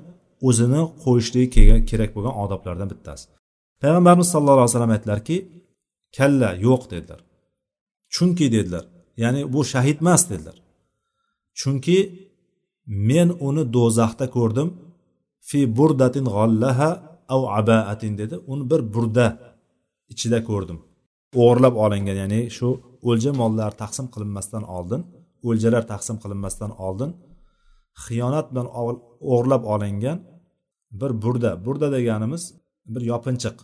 [0.48, 3.26] o'zini qo'yishligi kerak bo'lgan odoblardan bittasi.
[3.82, 5.36] Payg'ambarimiz sallallohu alayhi vasallam aytdilarki
[6.16, 7.20] kalla yo'q dedilar.
[8.14, 8.84] Chunki dedilar.
[9.22, 10.56] Ya'ni bu shahid emas dedilar.
[11.60, 11.98] Chunki
[13.10, 14.68] men uni do'zaxda ko'rdim
[15.48, 16.90] fi burdatin g'allaha
[17.34, 18.34] av abaatin dedi.
[18.52, 19.26] Uni bir burda
[20.12, 20.78] ichida ko'rdim.
[21.40, 22.68] O'g'irlab olingan ya'ni shu
[23.08, 25.00] o'lja mollar taqsim qilinmasdan oldin
[25.48, 27.10] o'ljalar taqsim qilinmasdan oldin
[28.04, 30.18] xiyonat bilan o'g'irlab olingan
[31.00, 31.50] bir burda.
[31.64, 32.42] Burda deganimiz
[32.94, 33.56] bir yopinchiq.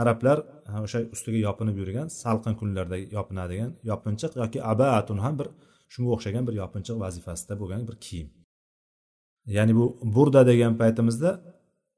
[0.00, 0.38] Arablar
[0.84, 5.48] o'sha ustiga yopinib yurgan salqin kunlarda yopinadigan yopinchiq yoki abaatun ham bir
[5.92, 8.28] shunga o'xshagan bir yopinchiq vazifasida bo'lgan bir kiyim.
[9.56, 11.30] Ya'ni bu burda degan paytimizda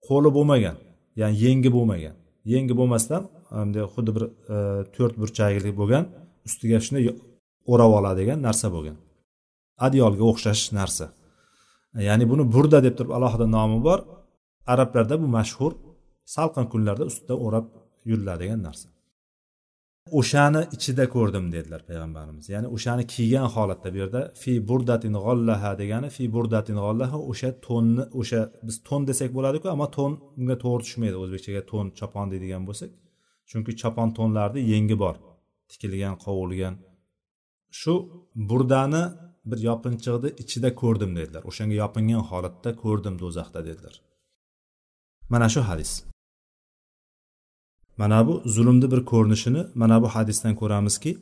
[0.09, 0.77] qo'li bo'lmagan
[1.20, 2.14] ya'ni yengi bo'lmagan.
[2.53, 4.57] Yengi bo'lmasdan bunday xuddi bir e,
[4.94, 6.05] to'rt burchakli bo'lgan
[6.48, 7.05] ustiga shunday
[7.72, 8.96] o'rab oladigan narsa bo'lgan.
[9.87, 11.07] Adyolga o'xshash narsa.
[12.09, 14.00] Ya'ni buni burda deb turib alohida nomi bor.
[14.72, 15.72] Arablarda bu mashhur
[16.37, 17.66] salqin kunlarda ustida o'rab
[18.11, 18.88] yuriladigan narsa.
[20.18, 22.44] O'shani ichida ko'rdim dedilar payg'ambarimiz.
[22.55, 28.05] Ya'ni o'shani kiygan holatda bu yerda fi burdatin g'ollaha degani fi burdatin g'ollaha o'sha to'nni
[28.20, 32.90] o'sha biz to'n desak bo'ladiku ammo to'n bunga to'g'ri tushmaydi o'zbekchaga to'n chopon deydigan bo'lsak.
[33.50, 35.14] Chunki chopon to'nlarni yengi bor
[35.70, 36.74] tikilgan qovurilgan.
[37.81, 37.94] Shu
[38.48, 39.02] burdani
[39.50, 41.42] bir yopinchiqni ichida ko'rdim dedilar.
[41.50, 43.94] O'shanga yopingan holatda ko'rdim do'zaxda dedilar.
[45.33, 45.92] Mana shu hadis.
[48.00, 51.12] Mana bu zulmni bir ko'rinishini mana bu hadisdan ko'ramizki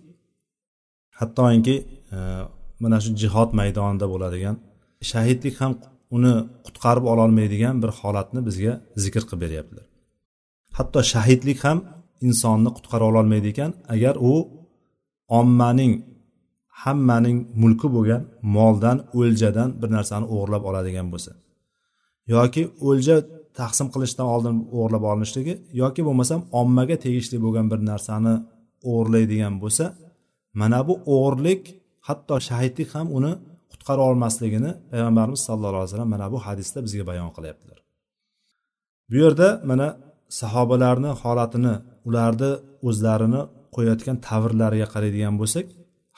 [1.18, 1.76] hattoki
[2.14, 2.18] e,
[2.83, 4.56] mana shu jihod maydonida bo'ladigan
[5.11, 5.72] shahidlik ham
[6.16, 6.35] uni
[6.66, 8.72] qutqarib ololmaydigan bir holatni bizga
[9.04, 9.87] zikr qilib beryaptilar.
[10.78, 11.78] Hatto shahidlik ham
[12.26, 14.33] insonni qutqara ololmaydi ekan agar u
[15.40, 15.92] ommaning
[16.83, 18.22] hammaning mulki bo'lgan
[18.56, 21.33] moldan o'ljadan bir narsani o'g'irlab oladigan bo'lsa.
[22.35, 23.16] Yoki o'lja
[23.61, 28.35] taqsim qilishdan oldin o'g'irlab olinishligi yoki bo'lmasam ommaga tegishli bo'lgan bir narsani
[28.90, 29.85] o'g'irlaydigan bo'lsa
[30.61, 31.62] mana bu o'g'irlik
[32.09, 33.33] hatto shahidlik ham uni
[33.70, 37.78] qutqara olmasligini payg'ambarimiz sallallohu alayhi vasallam mana bu hadisda bizga bayon qilyaptilar.
[39.11, 39.88] Bu yerda mana
[40.40, 41.74] sahobalarni holatini
[42.09, 42.50] ularni
[42.88, 43.40] o'zlarini
[43.74, 45.66] qo'yayotgan tavrlariga qaraydigan bo'lsak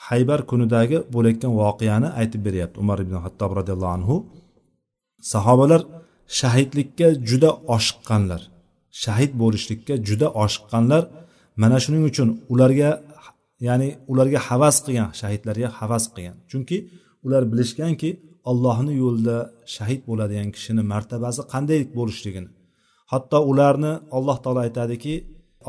[0.07, 4.15] haybar kunidagi bo'layotgan voqeani aytib beryapti umar ibn hattob roziyallohu anhu.
[5.33, 5.81] Sahobalar
[6.39, 8.41] shahidlikka juda oshiqqanlar
[9.03, 11.03] shahid bo'lishlikka juda oshiqqanlar.
[11.61, 12.89] Mana shuning uchun ularga
[13.67, 16.35] ya'ni ularga havas qilgan shahidlarga havas qilgan.
[16.51, 16.77] Chunki
[17.25, 18.09] ular bilishganki
[18.51, 19.37] allohni yo'lida
[19.75, 22.49] shahid bo'ladigan kishini martabasi qanday bo'lishligini
[23.11, 25.13] hatto ularni alloh taolo aytadiki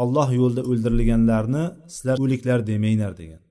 [0.03, 3.44] alloh yo'lida o'ldirilganlarni sizlar o'liklar demanglar degan.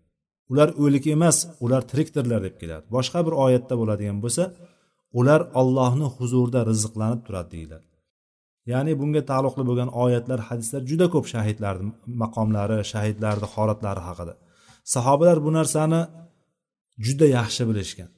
[0.54, 2.86] Ular o'lik emas ular tirikdirlar deb keladi.
[2.96, 4.44] Boshqa bir oyatda bo'ladigan bo'lsa
[5.20, 7.88] ular ollohni huzurida rizqlanib turadi deyiladi.
[8.72, 11.92] Ya'ni bunga taalluqli bo'lgan oyatlar hadislar juda ko'p shahidlarni
[12.24, 14.34] maqomlari shahidlarni holatlari haqida.
[14.94, 16.02] Sahobalar bu narsani
[17.06, 18.10] juda yaxshi bilishgan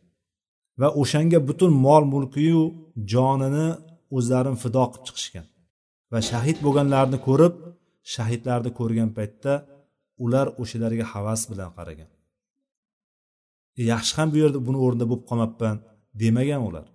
[0.82, 2.64] va o'shanga butun mol mulkiyu
[3.14, 3.68] jonini
[4.18, 5.48] o'zlarini fido qilib chiqishgan
[6.12, 7.54] va shahid bo'lganlarni ko'rib
[8.14, 9.54] shahidlarni ko'rgan paytda
[10.26, 12.10] ular o'shalarga havas bilan qaragan.
[13.92, 15.78] Yaxshi ham bu yerda buni o'rnida bo'lib qolmabman
[16.22, 16.86] demagan ular.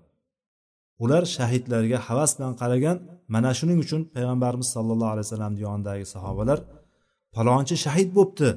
[1.04, 2.96] Ular shahidlarga havas bilan qaragan
[3.34, 6.58] mana shuning uchun payg'ambarimiz sollallohu alayhi vasallamni yonidagi sahobalar
[7.34, 8.48] palonchi shahid bo'libdi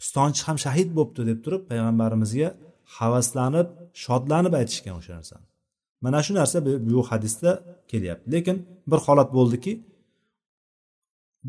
[0.00, 2.48] pistonchi ham shahid bo'libdi deb turib payg'ambarimizga
[2.98, 3.68] havaslanib
[4.04, 5.46] shodlanib aytishgan o'sha narsani.
[6.04, 7.50] Mana shu narsa bu hadisda
[7.90, 8.26] kelyapti.
[8.34, 8.56] Lekin
[8.90, 9.72] bir holat bo'ldiki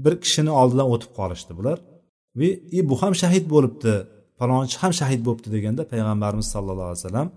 [0.04, 1.78] bir kishini oldidan o'tib qolishdi bular.
[2.40, 3.94] Va e bu ham shahid bo'libdi
[4.40, 7.28] falonchi ham shahid bo'libdi deganda payg'ambarimiz sallallohu alayhi vasallam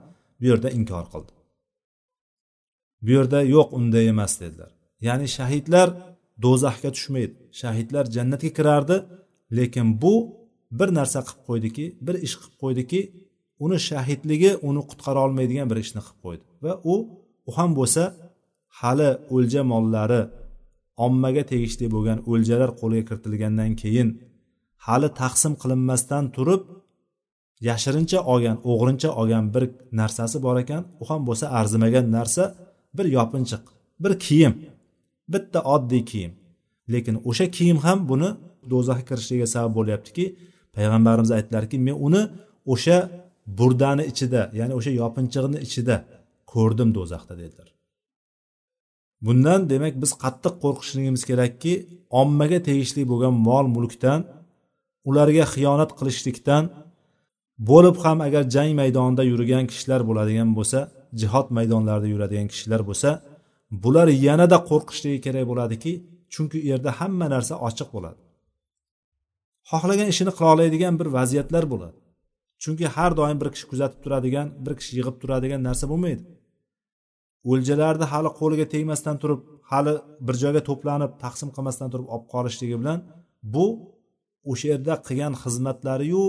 [0.41, 1.33] bu yerda inkor qildi.
[3.05, 4.71] Bu yerda yo'q unday emas dedilar.
[5.07, 5.89] Ya'ni shahidlar
[6.45, 7.37] do'zaxga tushmaydi.
[7.61, 8.97] Shahidlar jannatga kirardi
[9.59, 10.15] lekin bu
[10.79, 13.01] bir narsa qilib qo'ydiki bir ish qilib qo'ydiki
[13.65, 16.95] uni shahidligi uni qutqara olmaydigan bir ishni qilib qo'ydi va u
[17.49, 18.03] u ham bo'lsa
[18.81, 20.23] hali o'lja mollari
[21.07, 24.09] ommaga tegishli bo'lgan o'ljalar qo'lga kiritilgandan keyin
[24.87, 26.63] hali taqsim qilinmasdan turib
[27.69, 29.65] yashirincha olgan o'g'rincha olgan bir
[30.01, 30.83] narsasi bor ekan.
[31.01, 32.45] U ham bo'lsa arzimagan narsa
[32.97, 33.63] bir yopinchiq
[34.03, 34.55] bir kiyim
[35.33, 36.33] bitta oddiy kiyim.
[36.93, 38.31] Lekin o'sha kiyim ham buni
[38.73, 40.25] do'zaxga kirishligiga sabab bo'lyaptiki
[40.77, 42.23] payg'ambarimiz aytdilarki men uni
[42.73, 42.97] o'sha
[43.59, 45.97] burdani ichida ya'ni o'sha yopinchig'ini ichida
[46.53, 47.69] ko'rdim do'zaxda dedilar.
[49.27, 51.73] Bundan demak biz qattiq qo'rqishligimiz kerakki
[52.21, 54.21] ommaga tegishli bo'lgan mol mulkdan
[55.09, 56.65] ularga xiyonat qilishlikdan
[57.59, 60.79] bo'lib ham agar jang maydonida yurgan kishilar bo'ladigan bo'lsa
[61.21, 63.11] jihod maydonlarida yuradigan kishilar bo'lsa
[63.83, 65.93] bular yanada qo'rqishligi kerak bo'ladiki
[66.35, 68.21] chunki u yerda hamma narsa ochiq bo'ladi.
[69.71, 71.99] Xohlagan ishini qila oladigan bir vaziyatlar bo'ladi.
[72.63, 76.23] Chunki har doim bir kishi kuzatib turadigan bir kishi yig'ib turadigan narsa bo'lmaydi.
[77.53, 79.41] O'ljalarni hali qo'liga tegmasdan turib
[79.71, 79.95] hali
[80.27, 82.99] bir joyga to'planib taqsim qilmasdan turib olib qolishligi bilan
[83.55, 83.67] bu
[84.51, 86.25] o'sha yerda qilgan xizmatlariyu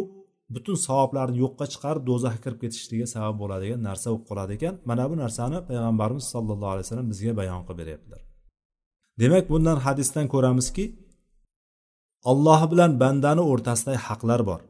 [0.54, 4.74] butun savoblarni yo'qqa chiqarib do'zaxga kirib ketishligiga sabab bo'ladigan narsa bo'lib qoladi ekan.
[4.90, 8.22] Mana bu narsani payg'ambarimiz sollallohu alayhi vasallam bizga bayon qilib beryaptilar.
[9.22, 10.86] Demak bundan hadisdan ko'ramizki
[12.32, 14.62] olloh bilan bandani o'rtasidagi haqlar bor.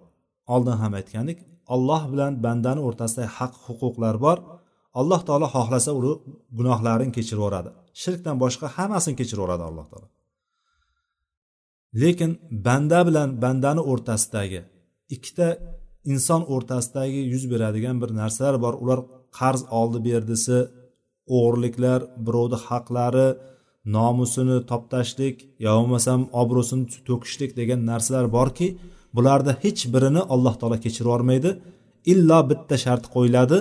[0.54, 1.38] Oldin ham aytgandik
[1.74, 4.38] olloh bilan bandani o'rtasidagi haq huquqlar bor.
[5.00, 6.14] Alloh taolo xohlasa uni
[6.58, 7.70] gunohlarini kechirib yuboradi.
[8.02, 10.08] Shirkdan boshqa hammasini kechirib yuboradi alloh taolo.
[12.02, 12.32] Lekin
[12.66, 14.62] banda bilan bandani o'rtasidagi
[15.16, 15.48] ikkita
[16.14, 18.74] inson o'rtasidagi yuz beradigan bir narsalar bor.
[18.84, 19.00] Ular
[19.40, 20.58] qarz oldi berdisi
[21.36, 23.28] o'g'irliklar birovni haqlari
[23.96, 28.68] nomusini toptashlik yo bo'lmasam obro'sini to'kishlik degan narsalar borki
[29.16, 31.50] bularni hech birini alloh taolo kechirib yubormaydi.
[32.12, 33.58] Illo bitta shart qo'yiladi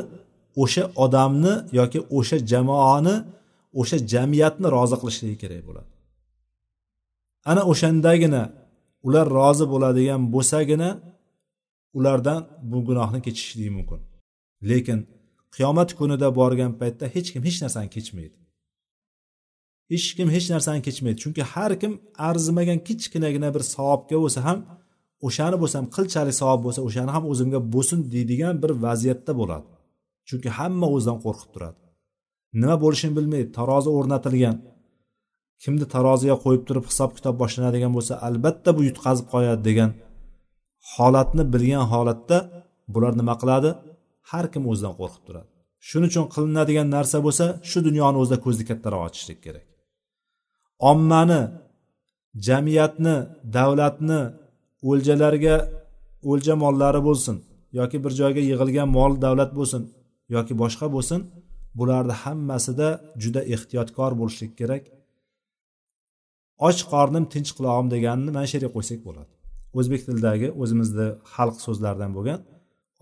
[0.62, 3.16] o'sha odamni yoki o'sha jamoani
[3.80, 5.90] o'sha jamiyatni rozi qilishligi kerak bo'ladi.
[7.50, 8.42] Ana o'shandagina
[9.06, 10.88] ular rozi bo'ladigan bo'lsagina
[11.96, 14.00] ulardan bu gunohni kechishligi mumkin.
[14.70, 15.00] Lekin
[15.54, 18.36] qiyomat kunida borgan paytda hech kim hech narsani kechmaydi.
[19.92, 21.18] Hech kim hech narsani kechmaydi.
[21.24, 21.92] Chunki har kim
[22.28, 24.58] arzimagan kichkinagina bir savobga bo'lsa ham
[25.26, 29.68] o'shani bo'lsam qilchalik savob bo'lsa o'shani ham o'zimga bo'lsin deydigan bir vaziyatda bo'ladi.
[30.28, 31.78] Chunki hamma o'zidan qo'rqib turadi.
[32.60, 34.56] Nima bo'lishini bilmaydi tarozi o'rnatilgan
[35.62, 39.90] kimni taroziga qo'yib turib hisob kitob boshlanadigan bo'lsa albatta bu yutqazib qo'yadi degan
[40.94, 42.38] holatni bilgan holatda
[42.94, 43.70] bular nima qiladi?
[44.30, 45.48] Har kim o'zidan qo'rqib turadi.
[45.88, 49.66] Shuning uchun qilinadigan narsa bo'lsa shu dunyoni o'zida ko'zni kattaroq ochishlik kerak.
[50.90, 51.42] Ommani
[52.46, 53.16] jamiyatni
[53.56, 54.20] davlatni
[54.90, 55.56] o'ljalarga
[56.30, 57.36] o'lja mollari bo'lsin
[57.78, 59.82] yoki bir joyga yig'ilgan mol davlat bo'lsin
[60.34, 61.20] yoki boshqa bo'lsin
[61.78, 62.88] bularni hammasida
[63.22, 64.84] juda ehtiyotkor bo'lishlik kerak.
[66.66, 69.32] Och qornim tinch qulog'im deganini mana shu yerga qo'ysak bo'ladi.
[69.78, 72.40] O'zbek tilidagi o'zimizni xalq so'zlaridan bo'lgan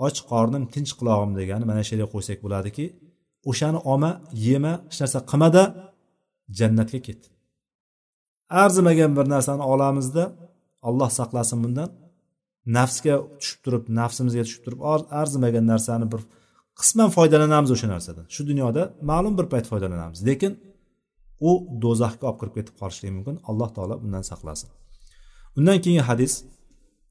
[0.04, 2.84] och qornim tinch qulog'im degani mana shu yerga qo'ysak bo'ladiki
[3.50, 4.10] o'shani olma
[4.46, 5.62] yema hech narsa qilmada
[6.58, 7.20] jannatga ket
[8.62, 10.24] arzimagan bir narsani olamizda
[10.88, 11.90] olloh saqlasin bundan.
[12.78, 14.80] Nafsga tushib turib nafsimizga tushib turib
[15.20, 16.22] arzimagan narsani bir
[16.80, 18.24] qisman foydalanamiz o'sha narsadan.
[18.34, 20.52] Shu dunyoda ma'lum bir payt foydalanamiz lekin
[21.48, 21.50] u
[21.84, 23.36] do'zaxga olib kirib ketib qolishligi mumkin.
[23.50, 24.68] Alloh taolo bundan saqlasin.
[25.58, 26.32] Undan keyingi hadis.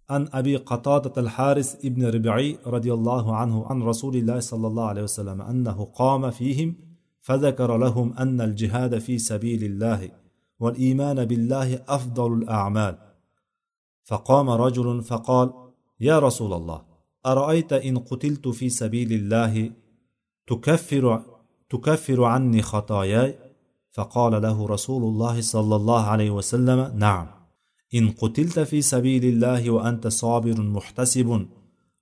[0.09, 5.03] عن أبي قتادة الحارث ابن ربعي رضي الله عنه عن رسول الله صلى الله عليه
[5.03, 6.75] وسلم أنه قام فيهم
[7.21, 10.11] فذكر لهم أن الجهاد في سبيل الله
[10.59, 12.97] والإيمان بالله أفضل الأعمال.
[14.03, 15.53] فقام رجل فقال
[15.99, 16.81] يا رسول الله
[17.25, 19.71] أرأيت إن قتلت في سبيل الله
[20.47, 21.23] تكفر
[21.69, 23.39] تكفر عني خطاياي؟
[23.91, 27.34] فقال له رسول الله صلى الله عليه وسلم نعم.
[27.95, 31.45] إن قتلت في سبيل الله وأنت صابر محتسب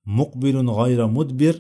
[0.06, 1.60] مقبل غير مدبر.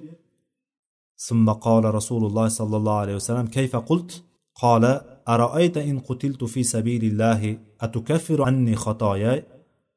[1.17, 4.23] ثم قال رسول الله صلى الله عليه وسلم كيف قلت؟
[4.61, 9.43] قال أرأيت إن قتلت في سبيل الله أتكفر عني خطاياي؟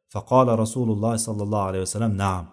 [0.09, 2.46] فقال رسول الله صلى الله عليه وسلم نعم.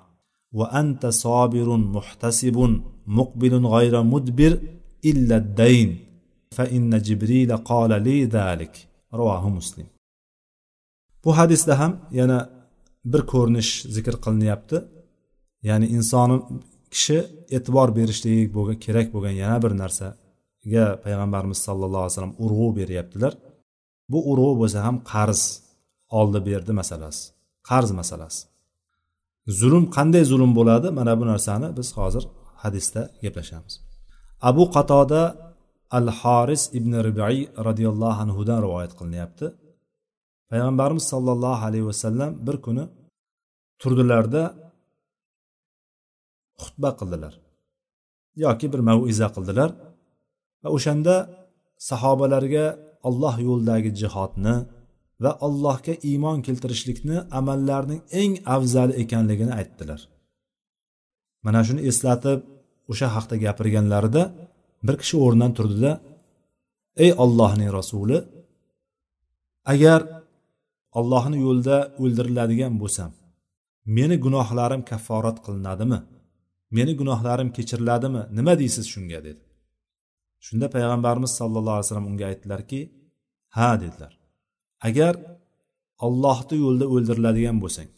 [0.52, 4.60] وأنت صابر محتسب مقبل غير مدبر
[5.06, 5.98] إلا الدين
[6.52, 8.88] فإن جبريل قال لي ذلك.
[9.14, 9.93] رواه مسلم.
[11.24, 12.40] Bu hadisda ham yana
[13.12, 14.78] bir ko'rinish zikr qilinyapti.
[15.70, 16.30] Ya'ni inson
[16.94, 17.18] kishi
[17.56, 23.34] e'tibor berishligi bo'lgan kerak bo'lgan yana bir narsaga payg'ambarimiz sallallohu alayhi vasallam urg'u beryaptilar.
[24.12, 25.42] Bu urg'u bo'lsa ham qarz
[26.20, 27.24] oldi berdi masalasi
[27.70, 28.44] qarz masalasi.
[29.60, 30.88] Zulm qanday zulm bo'ladi?
[31.00, 32.24] Mana bu narsani biz hozir
[32.64, 33.74] hadisda gaplashamiz.
[34.50, 35.22] Abu qatoda
[35.98, 39.46] al horis ibn ribiy roziyallohu anhudan rivoyat qilinyapti.
[40.50, 42.84] Payg'ambarimiz sollallohu alayhi vasallam bir kuni
[43.82, 44.44] turdilarda
[46.62, 47.34] xutba qildilar
[48.46, 49.70] yoki bir maviza qildilar
[50.64, 51.16] va o'shanda
[51.90, 52.66] sahobalarga
[53.08, 54.56] olloh yo'lidagi jihodni
[55.24, 60.02] va allohga iymon keltirishlikni amallarning eng afzali ekanligini aytdilar.
[61.46, 62.40] Mana shuni eslatib
[62.92, 64.24] o'sha haqda gapirganlarida
[64.86, 65.92] bir kishi o'rnidan turdida
[67.04, 68.18] ey ollohning rasuli
[69.74, 70.00] agar
[71.00, 73.12] allohni yo'lida o'ldiriladigan bo'lsam
[73.98, 76.00] meni gunohlarim kafforat qilinadimi?
[76.78, 78.22] Meni gunohlarim kechiriladimi?
[78.38, 79.20] Nima deysiz shunga?
[79.28, 79.44] dedi.
[80.46, 82.80] Shunda payg'ambarimiz sallallohu alayhi vasallam unga aytdilarki
[83.58, 84.14] ha dedilar
[84.88, 85.14] agar
[86.06, 87.90] ollohni yo'lida o'ldiriladigan bo'lsang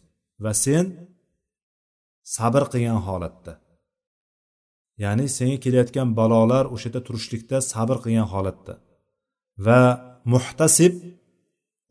[0.44, 0.86] va sen
[2.36, 3.52] sabr qilgan holatda
[5.04, 8.74] ya'ni senga kelayotgan balolar o'sha yerda turishlikda sabr qilgan holatda
[9.66, 9.80] va
[10.32, 10.94] muhtasib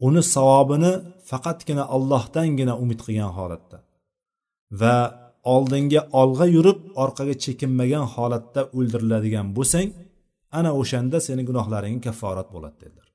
[0.07, 0.91] uni savobini
[1.29, 3.77] faqatgina allohdangina umid qilgan holatda
[4.81, 4.95] va
[5.53, 9.89] oldinga olg'a yurib orqaga chekinmagan holatda o'ldiriladigan bo'lsang
[10.59, 13.07] ana o'shanda seni gunohlaring kafforat bo'ladi dedilar.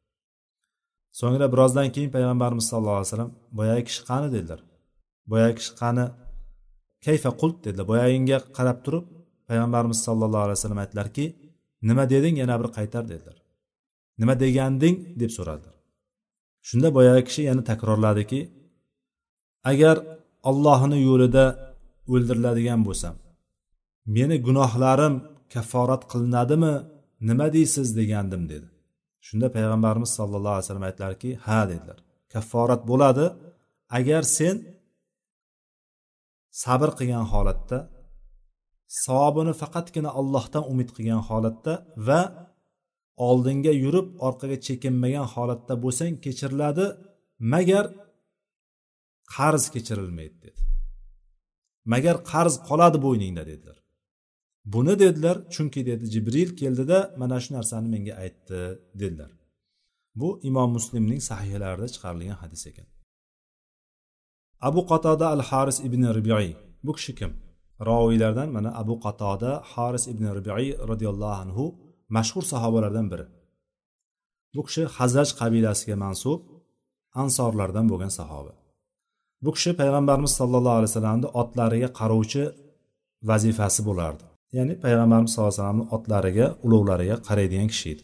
[1.20, 4.28] So'ngra birozdan keyin payg'ambarimiz sallallohu alayhi vasallam boyagi kishi qani?
[4.34, 4.60] dedilar.
[5.30, 6.04] Boyagi kishi qani?
[7.06, 7.56] Kayfa qult?
[7.64, 7.86] dedilar.
[7.92, 9.04] Boyaginga qarab turib
[9.48, 11.24] payg'ambarimiz sallallohu alayhi vasallam aytdilarki
[11.88, 13.36] nima deding yana bir qaytar dedilar.
[14.20, 14.96] Nima deganding?
[15.20, 15.79] deb so'radilar.
[16.68, 18.40] Shunda boyagi kishi yana takrorladiki
[19.70, 19.96] agar
[20.50, 21.44] ollohni yo'lida
[22.12, 23.14] o'ldiriladigan bo'lsam
[24.16, 25.14] meni gunohlarim
[25.54, 26.74] kafforat qilinadimi
[27.28, 28.66] nima deysiz degandim dedi.
[29.26, 31.98] Shunda payg'ambarimiz sallallohu alayhi vasallam aytdilarki ha dedilar
[32.34, 33.26] kafforat bo'ladi
[33.98, 34.56] agar sen
[36.62, 37.78] sabr qilgan holatda
[39.04, 41.72] savobini faqatgina allohdan umid qilgan holatda
[42.08, 42.20] va
[43.28, 46.86] oldinga yurib orqaga chekinmagan holatda bo'lsang kechiriladi.
[47.54, 47.86] Magar
[49.36, 50.60] qarz kechirilmaydi dedi.
[51.92, 53.78] Magar qarz qoladi bo'yningda dedilar.
[54.74, 58.60] Buni dedilar chunki dedi jibril keldida mana shu narsani menga aytdi
[59.00, 59.30] dedilar.
[60.20, 62.88] Bu imom muslimning sahihlarida chiqarilgan hadis ekan.
[64.68, 66.48] Abu qatoda al haris ibn ribiy
[66.86, 67.32] bu kishi kim?
[67.88, 71.64] Roviylardan mana abu qatoda haris ibn ribiy roziyallohu anhu
[72.16, 73.26] mashhur sahobalardan biri.
[74.54, 76.40] Bu kishi hazraj qabilasiga mansub
[77.22, 78.52] ansorlardan bo'lgan sahoba.
[79.44, 82.42] Bu kishi payg'ambarimiz sollallohu alayhi vasallamni otlariga qarovchi
[83.30, 84.24] vazifasi bo'lardi.
[84.56, 88.02] Ya'ni payg'ambarimiz sallallohu alayhi vasallamni otlariga ulovlariga qaraydigan kishi edi.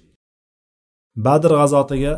[1.27, 2.15] Badr g'azotiga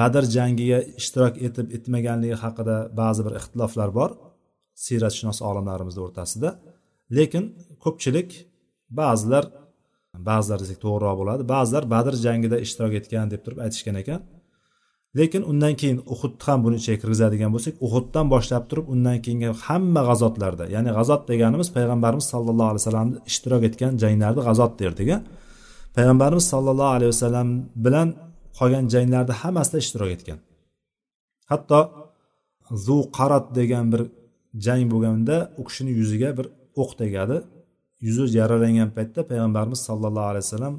[0.00, 4.10] badr jangiga ishtirok etib etmaganligi haqida ba'zi bir ixtiloflar bor
[4.84, 6.48] siyratshunos olimlarimizni o'rtasida.
[7.16, 7.44] Lekin
[7.84, 8.30] ko'pchilik
[9.00, 9.44] ba'zilar
[10.28, 11.42] ba'zilar desak to'g'riroq bo'ladi.
[11.54, 14.20] Ba'zilar badr jangida ishtirok etgan deb turib aytishgan ekan.
[15.18, 20.02] Lekin undan keyin uhudni ham buni ichiga kirgizadigan bo'lsak uhuddan boshlab turib undan keyingi hamma
[20.08, 25.10] g'azotlarda ya'ni g'azot deganimiz payg'ambarimiz sallallohu alayhi vasallamni ishtirok etgan janglarni g'azot derdik
[25.96, 27.48] payg'ambarimiz sollallohu alayhi vasallam
[27.84, 28.08] bilan
[28.58, 30.38] qolgan janglarda hammasida ishtirok etgan.
[31.50, 31.80] Hatto
[32.86, 34.02] zu qarat degan bir
[34.66, 36.46] jang bo'lganda u kishini yuziga bir
[36.82, 37.36] o'q tegadi.
[38.06, 40.74] Yuzi yaralangan paytda payg'ambarimiz sollallohu alayhi vasallam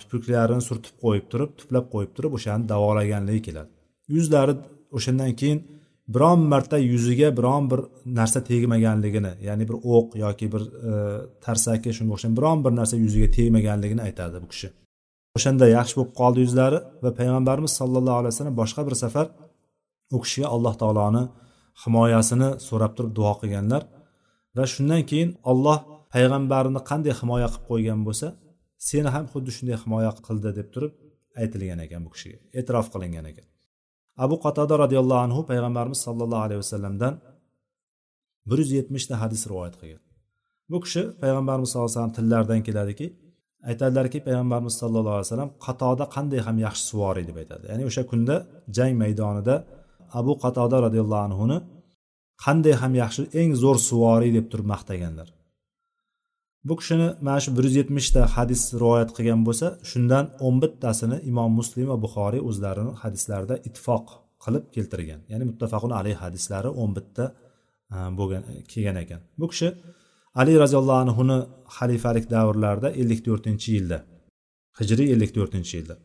[0.00, 3.70] tupuklarini surtib qo'yib turib tuplab qo'yib turib o'shani davolaganligi keladi.
[4.16, 4.54] Yuzlari
[4.96, 5.60] o'shandan keyin
[6.14, 7.80] biron marta yuziga biron bir
[8.18, 10.92] narsa tegmaganligini ya'ni bir o'q yoki bir e,
[11.44, 14.68] tarsaki shunga o'xshagan biron bir narsa yuziga tegmaganligini aytadi bu kishi.
[15.36, 19.26] O'shanda yaxshi bo'lib qoldi yuzlari va payg'ambarimiz sollallohu alayhi vasallam boshqa bir safar
[20.16, 21.22] u kishiga alloh taoloni
[21.82, 23.82] himoyasini so'rab turib duo qilganlar
[24.56, 25.78] va shundan keyin olloh
[26.14, 28.28] payg'ambarini qanday himoya qilib qo'ygan bo'lsa
[28.88, 30.92] seni ham xuddi shunday himoya qildi deb turib
[31.42, 33.46] aytilgan ekan bu kishiga e'tirof qilingan ekan.
[34.24, 37.14] Abu qatoda roziyallohu anhu payg'ambarimiz sollallohu alayhi vasallamdan
[38.48, 40.02] bir yuz yetmishta hadis rivoyat qilgan.
[40.70, 43.06] Bu kishi payg'ambarimiz sallallohu alayhi vasallam tillaridan keladiki
[43.70, 47.64] aytadilarki payg'ambarimiz sallallohu alayhi vasallam qatoda qanday ham yaxshi suvoriy deb aytadi.
[47.70, 48.36] Ya'ni o'sha kunda
[48.76, 49.54] jang maydonida
[50.20, 51.58] abu qatoda roziyallohu anhuni
[52.44, 55.28] qanday ham yaxshi eng zo'r suvoriy deb turib maqtaganlar.
[56.68, 61.50] Bu kishini mana shu bir yuz yetmishta hadis rivoyat qilgan bo'lsa shundan o'n bittasini imom
[61.60, 64.06] muslim va buxoriy o'zlarini hadislarida ittifoq
[64.44, 65.20] qilib keltirgan.
[65.32, 67.24] Ya'ni muttafaqun alayhi hadislari o'n bitta
[67.94, 69.20] e, bo'lgan e, kelgan ekan.
[69.40, 69.68] Bu kishi
[70.40, 71.38] ali roziyallohu anhuni
[71.76, 73.98] xalifalik davrlarida ellik to'rtinchi yilda
[74.80, 75.96] hijriy ellik to'rtinchi yilda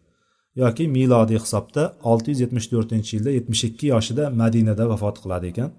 [0.61, 5.69] yoki milodiy hisobda olti yuz yetmish to'rtinchi yilda yetmish ikki yoshida madinada vafot qiladi ekan.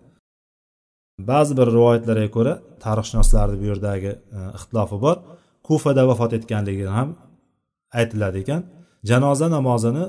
[1.30, 2.52] Ba'zi bir rivoyatlarga ko'ra
[2.84, 5.16] tarixshunoslarni bu yerdagi e, ixtilofi bor.
[5.66, 7.08] Kufada vafot etganligi ham
[7.98, 8.62] aytiladi ekan.
[9.10, 10.04] Janoza namozini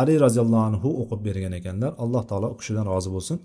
[0.00, 1.92] ali roziyallohu anhu o'qib bergan ekanlar.
[2.02, 3.36] Alloh taolo u kishidan rozi bo'lsin.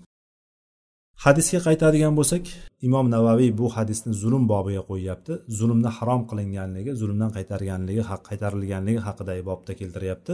[1.24, 2.44] Hadisga qaytadigan bo'lsak
[2.86, 5.32] imom navaviy bu hadisni zulm bobiga qo'yyapti.
[5.58, 10.32] Zulmni harom qilinganligi zulmdan qaytarganligi qaytarilganligi haqidagi bobda keltiryapti.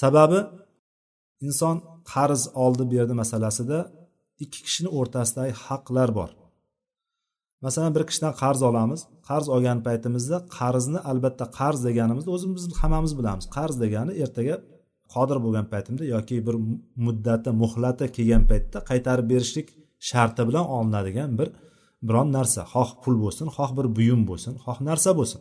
[0.00, 0.40] Sababi
[1.46, 1.76] inson
[2.12, 3.78] qarz oldi berdi masalasida
[4.44, 6.30] ikki kishini o'rtasidagi haqlar bor.
[7.64, 9.00] Masalan bir kishidan qarz olamiz.
[9.28, 13.44] Qarz olgan paytimizda qarzni albatta qarz deganimizda o'zimiz hammamiz bilamiz.
[13.56, 14.56] Qarz degani ertaga
[15.14, 16.56] qodir bo'lgan paytimda yoki bir
[17.06, 19.68] muddati muhlati kelgan paytda qaytarib berishlik
[20.10, 21.48] sharti bilan olinadigan bir
[22.08, 22.60] biron narsa.
[22.74, 25.40] Xoh pul bo'lsin xoh bir buyum bo'lsin xoh narsa bo'lsin.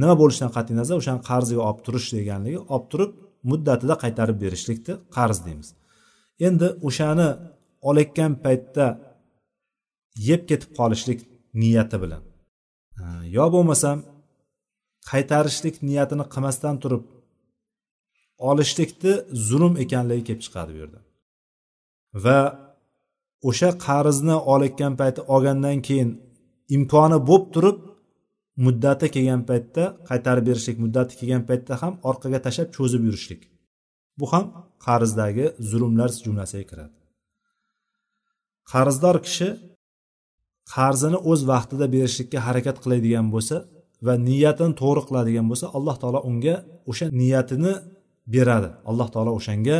[0.00, 3.12] Nima bo'lishidan qat'iy nazar o'shani qarziga olib turish deganligi olib turib
[3.50, 5.68] muddatida qaytarib berishlikni qarz deymiz.
[6.46, 7.28] Endi o'shani
[7.88, 8.86] olayotgan paytda
[10.28, 11.20] yeb ketib qolishlik
[11.62, 12.22] niyati bilan.
[13.36, 13.98] Yo bo'lmasam
[15.10, 17.04] qaytarishlik niyatini qilmasdan turib
[18.48, 19.12] olishlikni
[19.48, 21.00] zulm ekanligi kelib chiqadi bu yerda.
[22.24, 22.38] Va
[23.48, 26.10] o'sha qarzni olayotgan payti olgandan keyin
[26.76, 27.78] imkoni bo'lib turib
[28.64, 33.42] muddati kelgan paytda qaytarib berishlik muddati kelgan paytda ham orqaga tashlab cho'zib yurishlik.
[34.18, 34.44] Bu ham
[34.86, 36.97] qarzdagi zulmlar jumlasiga kiradi.
[38.72, 39.48] Qarzdor kishi
[40.74, 43.56] qarzini o'z vaqtida berishlikka harakat qiladigan bo'lsa
[44.06, 46.54] va niyatini to'g'ri qiladigan bo'lsa alloh taolo unga
[46.90, 47.72] o'sha niyatini
[48.34, 48.70] beradi.
[48.90, 49.78] Alloh taolo o'shanga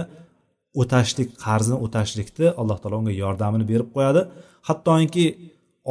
[0.80, 4.22] o'tashlik qarzni o'tashlikni alloh taolo unga yordamini berib qo'yadi.
[4.68, 5.26] Hattoki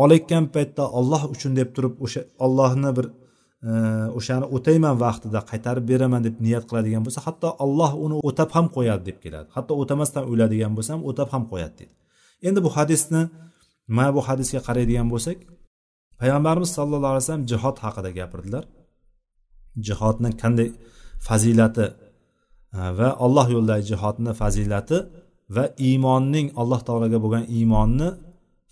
[0.04, 3.06] olayotgan paytda olloh uchun deb turib o'sha ollohni bir
[3.70, 3.72] e,
[4.20, 9.04] o'shani o'tayman vaqtida qaytarib beraman deb niyat qiladigan bo'lsa hatto olloh uni o'tab ham qo'yadi
[9.10, 9.48] deb keladi.
[9.58, 11.96] Hatto o'tamasdan o'ladigan bo'lsa ham o'tab ham qo'yadi deydi
[12.48, 13.22] endi bu hadisni
[13.96, 15.38] mana bu hadisga qaraydigan bo'lsak
[16.20, 18.64] payg'ambarimiz sallallohu alayhi vasallam jihod haqida gapirdilar.
[19.88, 20.70] Jihodni qanday
[21.28, 21.86] fazilati
[22.78, 24.98] e, va alloh yo'lidagi jihodni fazilati
[25.56, 28.10] va iymonning alloh taologa bo'lgan iymonni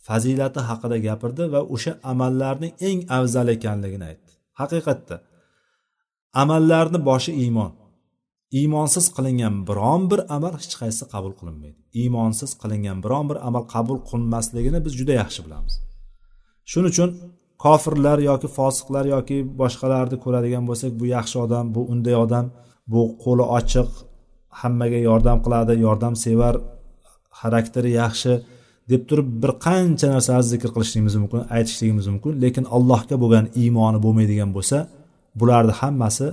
[0.08, 4.32] fazilati haqida gapirdi va o'sha amallarning eng afzal ekanligini aytdi.
[4.60, 5.16] Haqiqatda
[6.42, 7.72] amallarni boshi iymon.
[8.52, 11.80] Iymonsiz qilingan biron bir amal hech qaysi qabul qilinmaydi.
[12.02, 15.74] Iymonsiz qilingan biron bir amal qabul qilinmasligini biz juda yaxshi bilamiz.
[16.72, 17.10] Shuning uchun
[17.64, 22.46] kofirlar yoki fosiqlar yoki boshqalarni ko'radigan bo'lsak bu yaxshi odam bu unday odam
[22.94, 23.90] bu qo'li ochiq
[24.62, 26.56] hammaga yordam qiladi yordam sevar
[27.40, 28.34] xarakteri yaxshi
[28.92, 32.32] deb turib bir qancha narsalarni zikr qilishligimiz mumkin aytishligimiz mumkin.
[32.44, 34.78] Lekin allohga bo'lgan iymoni bo'lmaydigan bo'lsa
[35.40, 36.28] bularni hammasi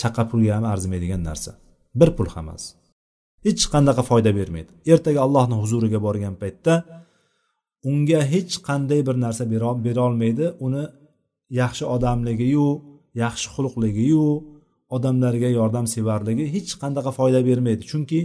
[0.00, 1.50] chaqa pulga ham arzimaydigan narsa.
[2.00, 2.64] Bir pul ham emas.
[3.46, 4.70] Hech qanaqa foyda bermaydi.
[4.92, 6.74] Ertaga allohni huzuriga borgan paytda
[7.90, 9.42] unga hech qanday bir narsa
[9.86, 10.84] berolmaydi uni
[11.60, 12.68] yaxshi odamligiyu
[13.22, 14.26] yaxshi xulqligiyu
[14.96, 17.82] odamlarga yordamsevarligi hech qanaqa foyda bermaydi.
[17.90, 18.20] Chunki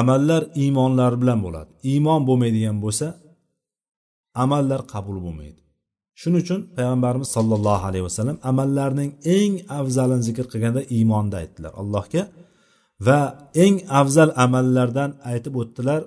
[0.00, 1.70] amallar iymonlar bilan bo'ladi.
[1.90, 3.06] Iymon bo'lmaydigan bo'lsa
[4.42, 5.60] amallar qabul bo'lmaydi.
[6.20, 11.72] Shuning uchun payg'ambarimiz sollallohu alayhi vasallam amallarning eng afzalini zikr qilganda iymonni aytdilar.
[11.82, 12.22] Allohga
[13.06, 13.20] va
[13.64, 16.00] eng afzal amallardan aytib o'tdilar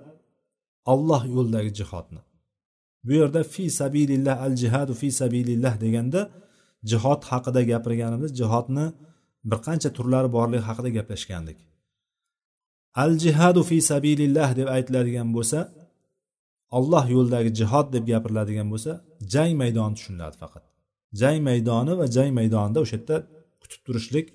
[0.94, 2.22] olloh yo'lidagi jihodni.
[3.06, 6.22] Bu yerda fi sabilillah al jihadu fi sabilillah deganda
[6.92, 8.86] jihod haqida gapirganimiz jihodni
[9.50, 11.60] bir qancha turlari borligi haqida gaplashgandik.
[13.04, 15.60] Al jihadu fi sabilillah deb aytiladigan bo'lsa
[16.78, 18.92] olloh yo'lidagi jihod deb gapiriladigan bo'lsa
[19.34, 20.64] jang maydoni tushuniladi faqat.
[21.22, 23.16] Jang maydoni va jang maydonida o'sha yerda
[23.62, 24.26] kutib turishlik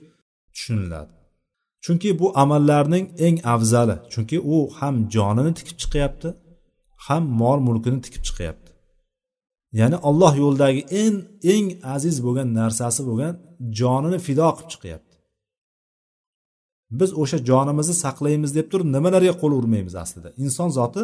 [0.55, 1.13] tushuniladi.
[1.85, 6.29] Chunki bu amallarning eng afzali chunki u ham jonini tikib chiqyapti
[7.07, 8.71] ham mol mulkini tikib chiqyapti.
[9.81, 11.17] Ya'ni olloh yo'lidagi eng
[11.55, 13.35] eng aziz bo'lgan narsasi bo'lgan
[13.79, 15.17] jonini fido qilib chiqyapti.
[16.99, 20.29] Biz o'sha jonimizni saqlaymiz deb turib nimalarga qo'l urmaymiz aslida?
[20.45, 21.03] Inson zoti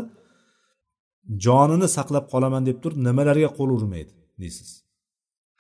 [1.44, 4.12] jonini saqlab qolaman deb turib nimalarga qo'l urmaydi
[4.42, 4.70] deysiz.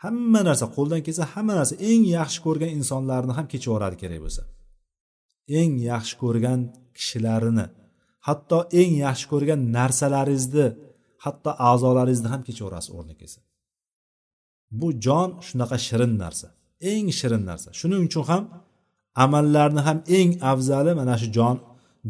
[0.04, 4.42] Hamma narsa qo'ldan kelsa hamma narsa eng yaxshi ko'rgan insonlarni ham kechib yuboradi kerak bo'lsa.
[5.60, 6.60] Eng yaxshi ko'rgan
[6.96, 7.66] kishilarini
[8.26, 10.66] hatto eng yaxshi ko'rgan narsalaringizni
[11.24, 13.40] hatto a'zolaringizni ham kechib yuborasiz o'rni kelsa.
[14.80, 16.48] Bu jon shunaqa shirin narsa
[16.92, 17.68] eng shirin narsa.
[17.80, 18.42] Shuning uchun ham
[19.24, 21.56] amallarni ham eng afzali mana shu jon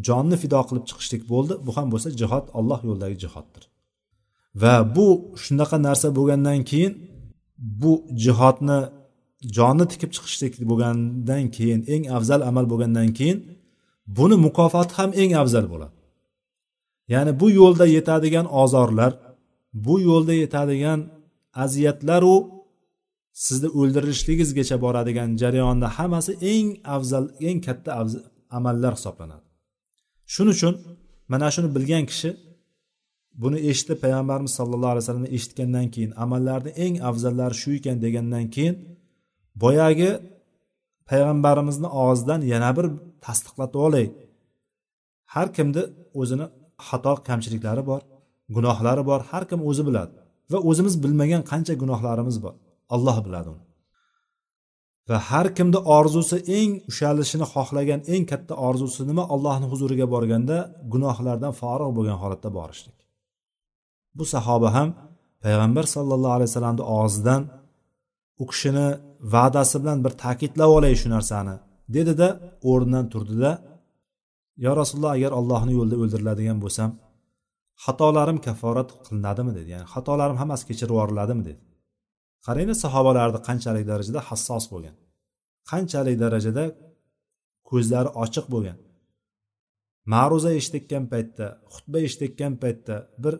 [0.06, 1.54] jonni fido qilib chiqishlik bo'ldi.
[1.66, 3.62] Bu ham bo'lsa jihod alloh yo'lidagi jihoddir.
[4.62, 5.06] Va bu
[5.44, 6.92] shunaqa narsa bo'lgandan keyin
[7.82, 7.92] bu
[8.24, 8.78] jihodni
[9.56, 13.38] jonni tikib chiqishlik bo'lgandan keyin eng afzal amal bo'lgandan keyin
[14.16, 15.96] buni mukofoti ham eng afzal bo'ladi.
[17.12, 19.12] Ya'ni bu yo'lda yetadigan ozorlar
[19.86, 21.00] bu yo'lda yetadigan
[21.64, 22.36] aziyatlaru
[23.44, 27.90] sizni o'ldirishligingizgacha boradigan jarayonda hammasi eng afzal eng katta
[28.58, 29.47] amallar hisoblanadi.
[30.34, 30.74] Shuning uchun
[31.32, 32.30] mana shuni bilgan kishi
[33.42, 38.74] buni eshitib payg'ambarimiz sallallohu alayhi vasallam eshitgandan keyin amallarni eng afzallari shu ekan degandan keyin
[39.62, 40.10] boyagi
[41.10, 42.86] payg'ambarimizni og'zidan yana bir
[43.24, 44.06] tasdiqlatib olay.
[45.34, 45.82] Har kimni
[46.20, 46.46] o'zini
[46.86, 48.00] xato kamchiliklari bor
[48.56, 50.14] gunohlari bor har kim o'zi biladi
[50.52, 52.54] va o'zimiz bilmagan qancha gunohlarimiz bor.
[52.94, 53.64] Alloh biladi uni.
[55.08, 59.24] Va har kimni orzusi eng ushalishini xohlagan eng katta orzusi nima?
[59.34, 60.56] Allohni huzuriga borganda
[60.92, 62.98] gunohlardan forig' bo'lgan holatda borishlik.
[64.18, 64.88] Bu sahoba ham
[65.44, 67.42] payg'ambar sallallohu alayhi vasallamni og'zidan
[68.42, 68.86] u kishini
[69.34, 71.54] va'dasi bilan bir ta'kidlab olay shu narsani
[71.96, 72.28] dedida
[72.70, 73.50] o'rnidan turdida
[74.64, 76.90] yo rasululloh agar allohni yo'lida o'ldiriladigan bo'lsam
[77.84, 79.52] xatolarim kafforat qilinadimi?
[79.58, 79.68] dedi.
[79.74, 81.60] Ya'ni xatolarim hammasi kechirib yuboriladimi dedi.
[82.46, 84.96] Qaranglar sahobalarni qanchalik darajada hassos bo'lgan?
[85.70, 86.64] Qanchalik darajada
[87.70, 88.78] ko'zlari ochiq bo'lgan?
[90.12, 93.34] Ma'ruza eshitayotgan paytda xutba eshitayotgan paytda bir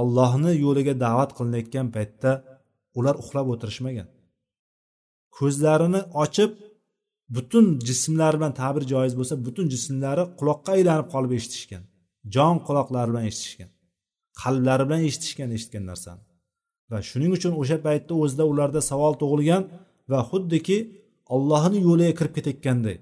[0.00, 2.30] ollohni yo'liga da'vat qilinayotgan paytda
[2.98, 4.08] ular uxlab o'tirishmagan.
[5.38, 6.50] Ko'zlarini ochib
[7.36, 11.82] butun jismlari bilan ta'bir joiz bo'lsa butun jismlari quloqqa aylanib qolib eshitishgan
[12.34, 13.70] jon quloqlari bilan eshitishgan
[14.42, 16.22] qalblari bilan eshitishgan eshitgan narsani.
[16.92, 19.62] Va shuning uchun o'sha paytda o'zida ularda savol tug'ilgan
[20.12, 20.78] va xuddiki
[21.34, 22.96] allohni yo'liga kirib ketayotganday.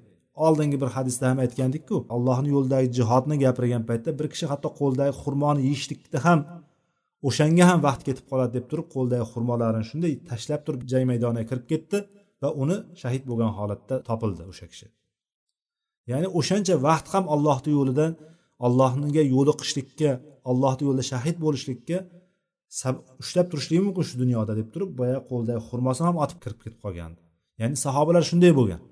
[0.47, 5.61] Oldingi bir hadisda ham aytgandikku allohni yo'lidagi jihodni gapirgan paytda bir kishi hatto qo'lidagi xurmoni
[5.69, 6.41] yeyishlikda ham
[7.29, 11.67] o'shanga ham vaqt ketib qoladi deb turib qo'lidagi xurmolarini shunday tashlab turib jang maydoniga kirib
[11.73, 11.99] ketdi
[12.43, 14.87] va uni shahid bo'lgan holatda topildi o'sha kishi.
[16.11, 18.13] Ya'ni o'shancha vaqt ham allohni yo'lidan
[18.67, 20.11] allohga yo'liqishlikka
[20.51, 21.97] allohni yo'lida shahid bo'lishlikka
[23.23, 27.13] ushlab turishligi mumkin shu dunyoda deb turib boya qo'lidagi xurmosini ham otib kirib ketib qolgan
[27.61, 28.83] ya'ni sahobalar shunday bo'lgan.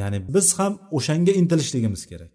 [0.00, 2.34] Ya'ni biz ham o'shanga intilishligimiz kerak.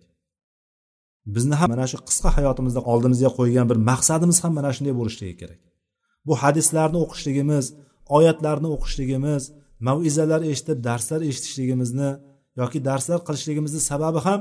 [1.35, 5.61] Bizni ham mana shu qisqa hayotimizda oldimizga qo'ygan bir maqsadimiz ham mana shunday bo'lishligi kerak.
[6.27, 7.65] Bu hadislarni o'qishligimiz
[8.17, 9.43] oyatlarni o'qishligimiz
[9.87, 12.09] mavizalar eshitib darslar eshitishligimizni
[12.61, 14.39] yoki darslar qilishligimizni sababi ham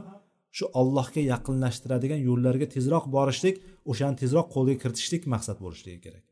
[0.56, 3.56] shu allohga yaqinlashtiradigan yo'llarga tezroq borishlik
[3.90, 6.24] o'shani tezroq qo'lga kiritishlik maqsad bo'lishligi kerak.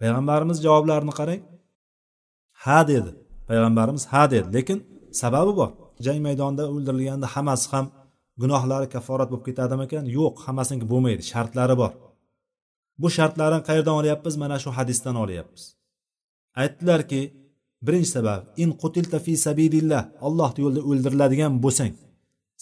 [0.00, 1.40] Payg'ambarimiz javoblarini qarang.
[2.64, 3.10] Ha dedi.
[3.48, 4.48] Payg'ambarimiz ha dedi.
[4.56, 4.78] Lekin
[5.22, 5.70] sababi bor.
[6.06, 7.86] Jang maydonida o'ldirilganda hammasi ham
[8.42, 10.04] gunohlari kafforat bo'lib ketadimikan?
[10.18, 11.22] Yo'q hammasiniki bo'lmaydi.
[11.32, 11.92] Shartlari bor.
[13.00, 14.34] Bu shartlarni qayerdan olyapmiz?
[14.42, 15.62] Mana shu hadisdan olyapmiz.
[16.62, 17.20] Aytdilarki
[17.86, 21.92] birinchi sabab in qutilta fi sabilillah alloh yo'lida o'ldiriladigan bo'lsang.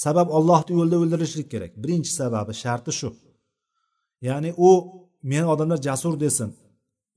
[0.05, 1.73] Sabab ollohni yo'lida o'ldirishlik kerak.
[1.83, 3.09] Birinchi sababi sharti shu.
[4.29, 4.71] Ya'ni u
[5.23, 6.51] meni odamlar jasur desin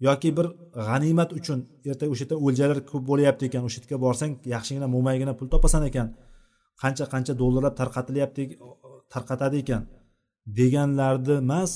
[0.08, 0.48] yoki bir
[0.88, 1.60] g'animat uchun
[1.92, 6.08] ertaga o'sha yerda o'ljalar ko'p bo'lyapti ekan o'sha yerga borsang yaxshigina mo'maygina pul topasan ekan
[6.82, 8.44] qancha qancha dollarlab tarqatilyapti
[9.14, 9.82] tarqatadi ekan
[10.60, 11.72] deganlarni emas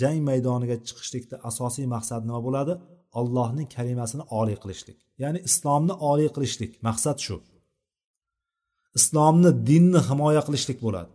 [0.00, 2.72] jang maydoniga chiqishlikda asosiy maqsad nima bo'ladi?
[3.20, 4.98] Allohning kalimasini oliy qilishlik.
[5.22, 6.72] Ya'ni islomni oliy qilishlik.
[6.88, 7.36] Maqsad shu.
[8.98, 11.10] Islomni dinni himoya qilishlik bo'ladi.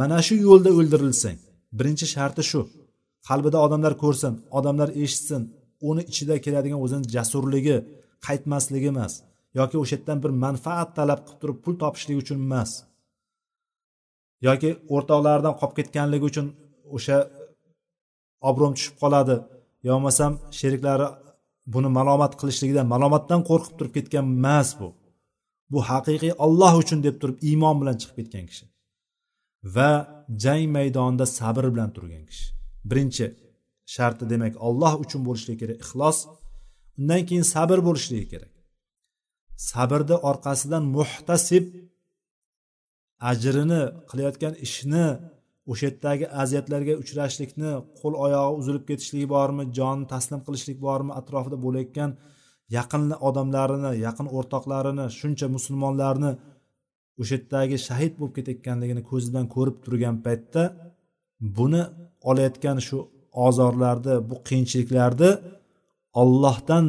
[0.00, 1.38] Mana shu yo'lda o'ldirilsang
[1.78, 2.60] birinchi sharti shu.
[3.28, 5.42] Qalbida odamlar ko'rsin odamlar eshitsin
[5.88, 7.76] uni ichida keladigan o'zini jasurligi
[8.26, 9.12] qaytmasligi emas
[9.58, 12.70] yoki o'sha yerdan bir manfaat talab qilib turib pul topishlik uchun emas.
[14.46, 16.46] Yoki o'rtoqlaridan qolib ketganligi uchun
[16.96, 17.16] o'sha
[18.48, 19.36] obro'm tushib qoladi
[19.86, 21.06] yo bo'lmasam sheriklari
[21.74, 24.88] buni malomat qilishligidan malomatdan qo'rqib turib ketgan emas bu.
[25.72, 28.64] Bu haqiqiy olloh uchun deb turib iymon bilan chiqib ketgan kishi
[29.64, 29.90] va
[30.44, 32.46] jang maydonida sabr bilan turgan kishi.
[32.90, 33.26] Birinchi
[33.94, 36.18] sharti demak olloh uchun bo'lishligi kerak ixlos.
[36.98, 38.52] Undan keyin sabr bo'lishligi kerak.
[39.70, 41.64] Sabrni orqasidan muhtasib
[43.30, 45.06] ajrini qilayotgan ishni
[45.70, 52.10] o'sha yerdagi aziyatlarga uchrashlikni qo'l oyog'i uzilib ketishligi bormi jonni taslim qilishlik bormi atrofida bo'layotgan
[52.76, 56.30] yaqin odamlarini yaqin o'rtoqlarini shuncha musulmonlarni
[57.20, 60.62] o'sha yerdagi shahid bo'lib ketayotganligini ko'zidan ko'rib turgan paytda
[61.56, 61.82] buni
[62.30, 62.98] olayotgan shu
[63.46, 65.30] ozorlarni bu qiyinchiliklarni
[66.22, 66.86] ollohdan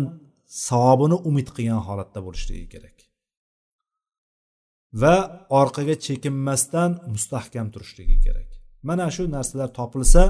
[0.68, 2.98] savobini umid qilgan holatda bo'lishligi kerak.
[5.02, 5.16] Va
[5.62, 8.50] orqaga chekinmasdan mustahkam turishligi kerak.
[8.90, 10.24] Mana shu narsalar topilsa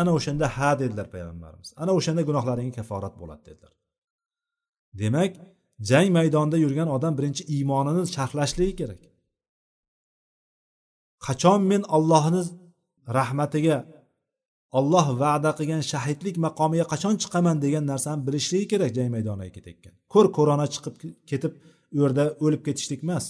[0.00, 1.68] ana o'shanda ha dedilar payg'ambarimiz.
[1.82, 3.72] Ana o'shanda gunohlaringga kaforat bo'ladi dedilar.
[4.94, 5.32] Demak
[5.90, 9.00] jang maydonida yurgan odam birinchi iymonini sharhlashligi kerak.
[11.26, 12.42] Qachon men ollohni
[13.18, 13.76] rahmatiga
[14.78, 19.94] olloh va'da qilgan shahidlik maqomiga qachon chiqaman degan narsani bilishligi kerak jang maydoniga ketayotgan.
[20.12, 20.94] Ko'r ko'rona chiqib
[21.30, 21.52] ketib
[21.96, 23.26] u yerda o'lib ketishlik emas.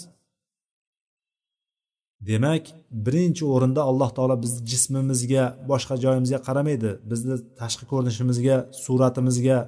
[2.29, 2.65] Demak
[3.07, 6.91] birinchi o'rinda alloh taolo bizni jismimizga boshqa joyimizga qaramaydi.
[7.11, 9.59] Bizni tashqi ko'rinishimizga suratimizga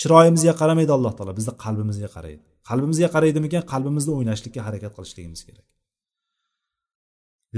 [0.00, 2.42] chiroyimizga qaramaydi alloh taolo bizni qalbimizga qaraydi.
[2.68, 5.66] Qalbimizga qaraydimikan qalbimizni o'ynashlikka harakat qilishligimiz kerak.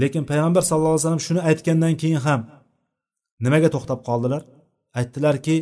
[0.01, 2.41] Lekin payg'ambar sallallohu alayhi vasallam shuni aytgandan keyin ham
[3.45, 4.41] nimaga to'xtab qoldilar?
[4.99, 5.55] Aytdilarki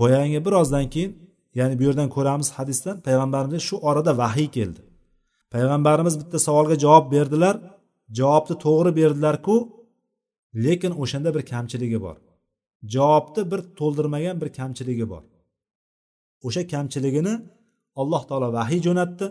[0.00, 1.12] boyagi birozdan keyin
[1.58, 4.82] ya'ni bu yerdan ko'ramiz hadisdan payg'ambarimizga shu orada vahiy keldi.
[5.54, 7.56] Payg'ambarimiz bitta savolga javob berdilar.
[8.18, 9.56] Javobni to'g'ri berdilarku
[10.64, 12.16] lekin o'shanda bir kamchiligi bor.
[12.94, 15.22] Javobni bir to'ldirmagan bir kamchiligi bor.
[16.46, 17.34] O'sha kamchiligini
[18.00, 19.26] alloh taolo vahiy jo'natdi.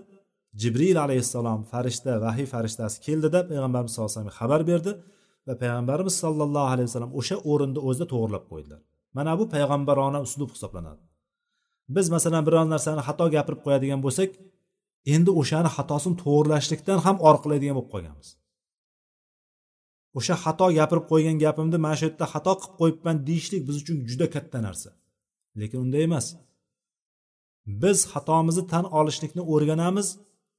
[0.61, 4.91] Jibril alayhissalom farishta vahiy farishtasi keldi deb payg'ambarimiz sallallohu alayhi vasallamga xabar berdi
[5.47, 8.82] va payg'ambarimiz sollallohu alayhi vasallam o'sha o'rinni o'zida to'g'irlab qo'ydilar.
[9.18, 11.03] Mana bu payg'ambarona uslub hisoblanadi.
[11.95, 14.30] Biz masalan biror narsani xato gapirib qo'yadigan bo'lsak
[15.16, 18.30] endi o'shani xatosini to'g'irlashlikdan ham or qiladigan bo'lib qolganmiz.
[20.18, 24.28] O'sha xato gapirib qo'ygan gapimni mana shu yerda xato qilib qo'yibman deyishlik biz uchun juda
[24.36, 24.89] katta narsa.
[25.59, 26.26] Lekin unday emas.
[27.66, 30.07] Biz xatomizni tan olishlikni o'rganamiz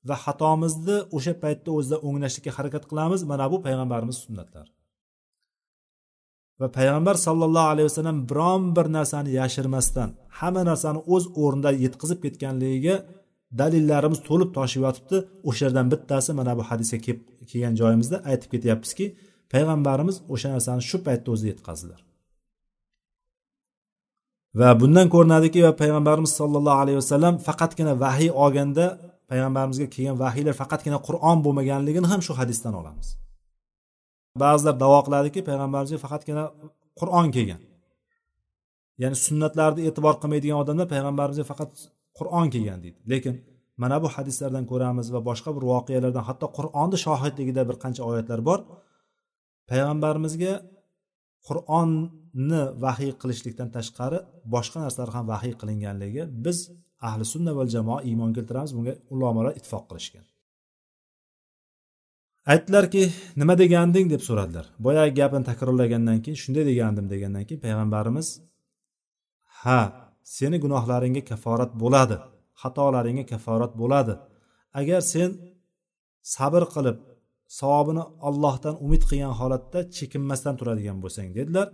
[0.08, 3.20] va xatomizni o'sha paytda o'zida o'nglashlikka harakat qilamiz.
[3.30, 4.70] Mana bu payg'ambarimiz sunnatlari
[6.60, 12.96] va payg'ambar sallallohu alayhi vasallam biron bir narsani yashirmasdan hamma narsani o'z o'rnida yetkazib ketganligiga
[13.60, 15.16] dalillarimiz to'lib toshib yotibdi.
[15.48, 16.98] O'sha yerdan bittasi mana bu hadisga
[17.50, 19.06] kelgan joyimizda aytib ketyapmizki
[19.52, 22.00] payg'ambarimiz o'sha narsani shu paytda o'zi yetkazdilar.
[24.60, 28.86] Va bundan ko'rinadiki va payg'ambarimiz sollallohu alayhi vasallam faqatgina vahiy olganda
[29.30, 33.08] payg'ambarimizga kelgan vahiylar faqatgina qur'on bo'lmaganligini ham shu hadisdan olamiz.
[34.42, 36.44] Ba'zilar davo qiladiki payg'ambarimizga faqatgina
[37.00, 37.60] qur'on kelgan.
[39.02, 41.72] Ya'ni sunnatlarni e'tibor qilmaydigan odamlar payg'ambarimizga faqat
[42.18, 42.98] qur'on kelgan deydi.
[43.12, 43.34] Lekin
[43.82, 48.60] mana bu hadislardan ko'ramiz va boshqa bir voqealardan hatto qur'onni shohidligida bir qancha oyatlar bor.
[49.70, 50.52] Payg'ambarimizga
[51.48, 51.90] qur'on
[52.48, 54.18] ni vahiy qilishlikdan tashqari
[54.54, 56.58] boshqa narsalar ham vahiy qilinganligi biz
[57.08, 60.24] ahli sunna va jamoa iymon keltiramiz bunga ulamolar ittifoq qilishgan.
[62.52, 63.02] Aytdilarki
[63.40, 64.66] nima deganding deb so'radilar.
[64.86, 68.28] Boyagi gapini takrorlagandan keyin shunday degandim degandan keyin payg'ambarimiz
[69.60, 69.80] ha
[70.36, 72.16] seni gunohlaringga kaforat bo'ladi
[72.62, 74.14] xatolaringga kaforat bo'ladi.
[74.80, 75.30] Agar sen
[76.34, 76.98] sabr qilib
[77.58, 81.68] savobini ollohdan umid qilgan holatda chekinmasdan turadigan bo'lsang dedilar.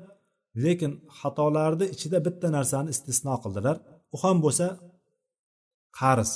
[0.64, 3.76] Lekin xatolarni ichida bitta narsani istisno qildilar.
[4.14, 4.66] U ham bo'lsa
[6.00, 6.30] qarz.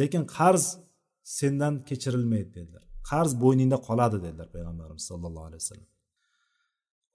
[0.00, 0.64] Lekin qarz
[1.38, 2.84] sendan kechirilmaydi dedilar.
[3.10, 5.90] Qarz bo'yningda qoladi dedilar payg'ambarimiz sollallohu alayhi vasallam.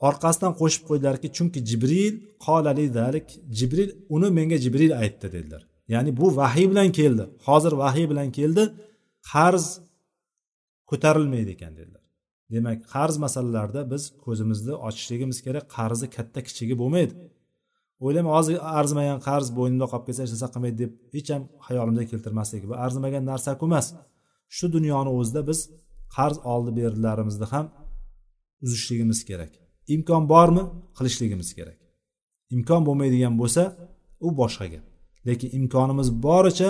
[0.08, 2.16] Orqasidan qo'shib qo'ydilarki chunki jibril
[2.46, 3.28] qolali dalik
[3.60, 5.64] jibril uni menga jibril aytdi dedilar.
[5.94, 7.24] Ya'ni bu vahiy bilan keldi.
[7.48, 8.64] Hozir vahiy bilan keldi.
[9.32, 9.66] Qarz
[10.90, 12.01] ko'tarilmaydi ekan dedilar.
[12.54, 15.64] Demak qarz masalalarida biz ko'zimizni ochishligimiz kerak.
[15.78, 17.14] Qarzi katta kichigi bo'lmaydi.
[18.06, 22.62] O'ylayman hozir arzimagan qarz bo'ynimda qolib ketsa hech narsa qilmaydi deb hech ham hayolimizga keltirmaslik
[22.70, 23.88] bu arzimagan narsaku emas.
[24.56, 25.60] Shu dunyoni o'zida biz
[26.16, 27.66] qarz oldi berdilarimizni ham
[28.66, 29.52] uzishligimiz kerak.
[29.95, 30.64] Imkon bormi?
[30.97, 31.78] Qilishligimiz kerak.
[32.56, 33.64] Imkon bo'lmaydigan bo'lsa
[34.26, 34.86] u boshqa gap.
[35.28, 36.70] Lekin imkonimiz boricha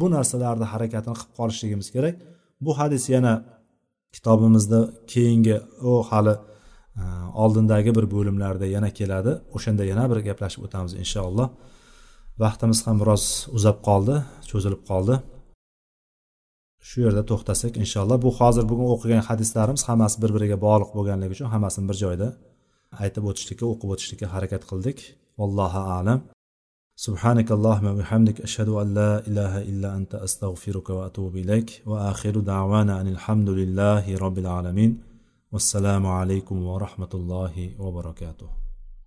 [0.00, 2.14] bu narsalarni harakatini qilib qolishligimiz kerak.
[2.64, 3.32] Bu hadis yana
[4.14, 4.80] kitobimizda
[5.12, 5.56] keyingi
[5.90, 6.34] u hali
[7.00, 7.02] e,
[7.42, 9.32] oldindagi bir bo'limlarda yana keladi.
[9.56, 11.48] O'shanda yana bir gaplashib o'tamiz inshaalloh.
[12.42, 13.24] Vaqtimiz ham biroz
[13.56, 14.16] uzab qoldi
[14.50, 15.14] cho'zilib qoldi.
[16.88, 18.18] Shu yerda to'xtasak inshaalloh.
[18.26, 22.28] Bu hozir bugun o'qigan hadislarimiz hammasi bir biriga bog'liq bo'lganligi uchun hammasini bir joyda
[23.02, 24.98] aytib o'tishlikka o'qib o'tishlikka harakat qildik.
[25.44, 26.20] Allohu alam.
[26.98, 31.82] سبحانك اللهم وبحمدك أشهد أن لا إله إلا أنت أستغفرك وأتوب إليك.
[31.86, 35.00] وآخر دعوانا أن الحمد لله رب العالمين.
[35.52, 38.65] والسلام عليكم ورحمة الله وبركاته.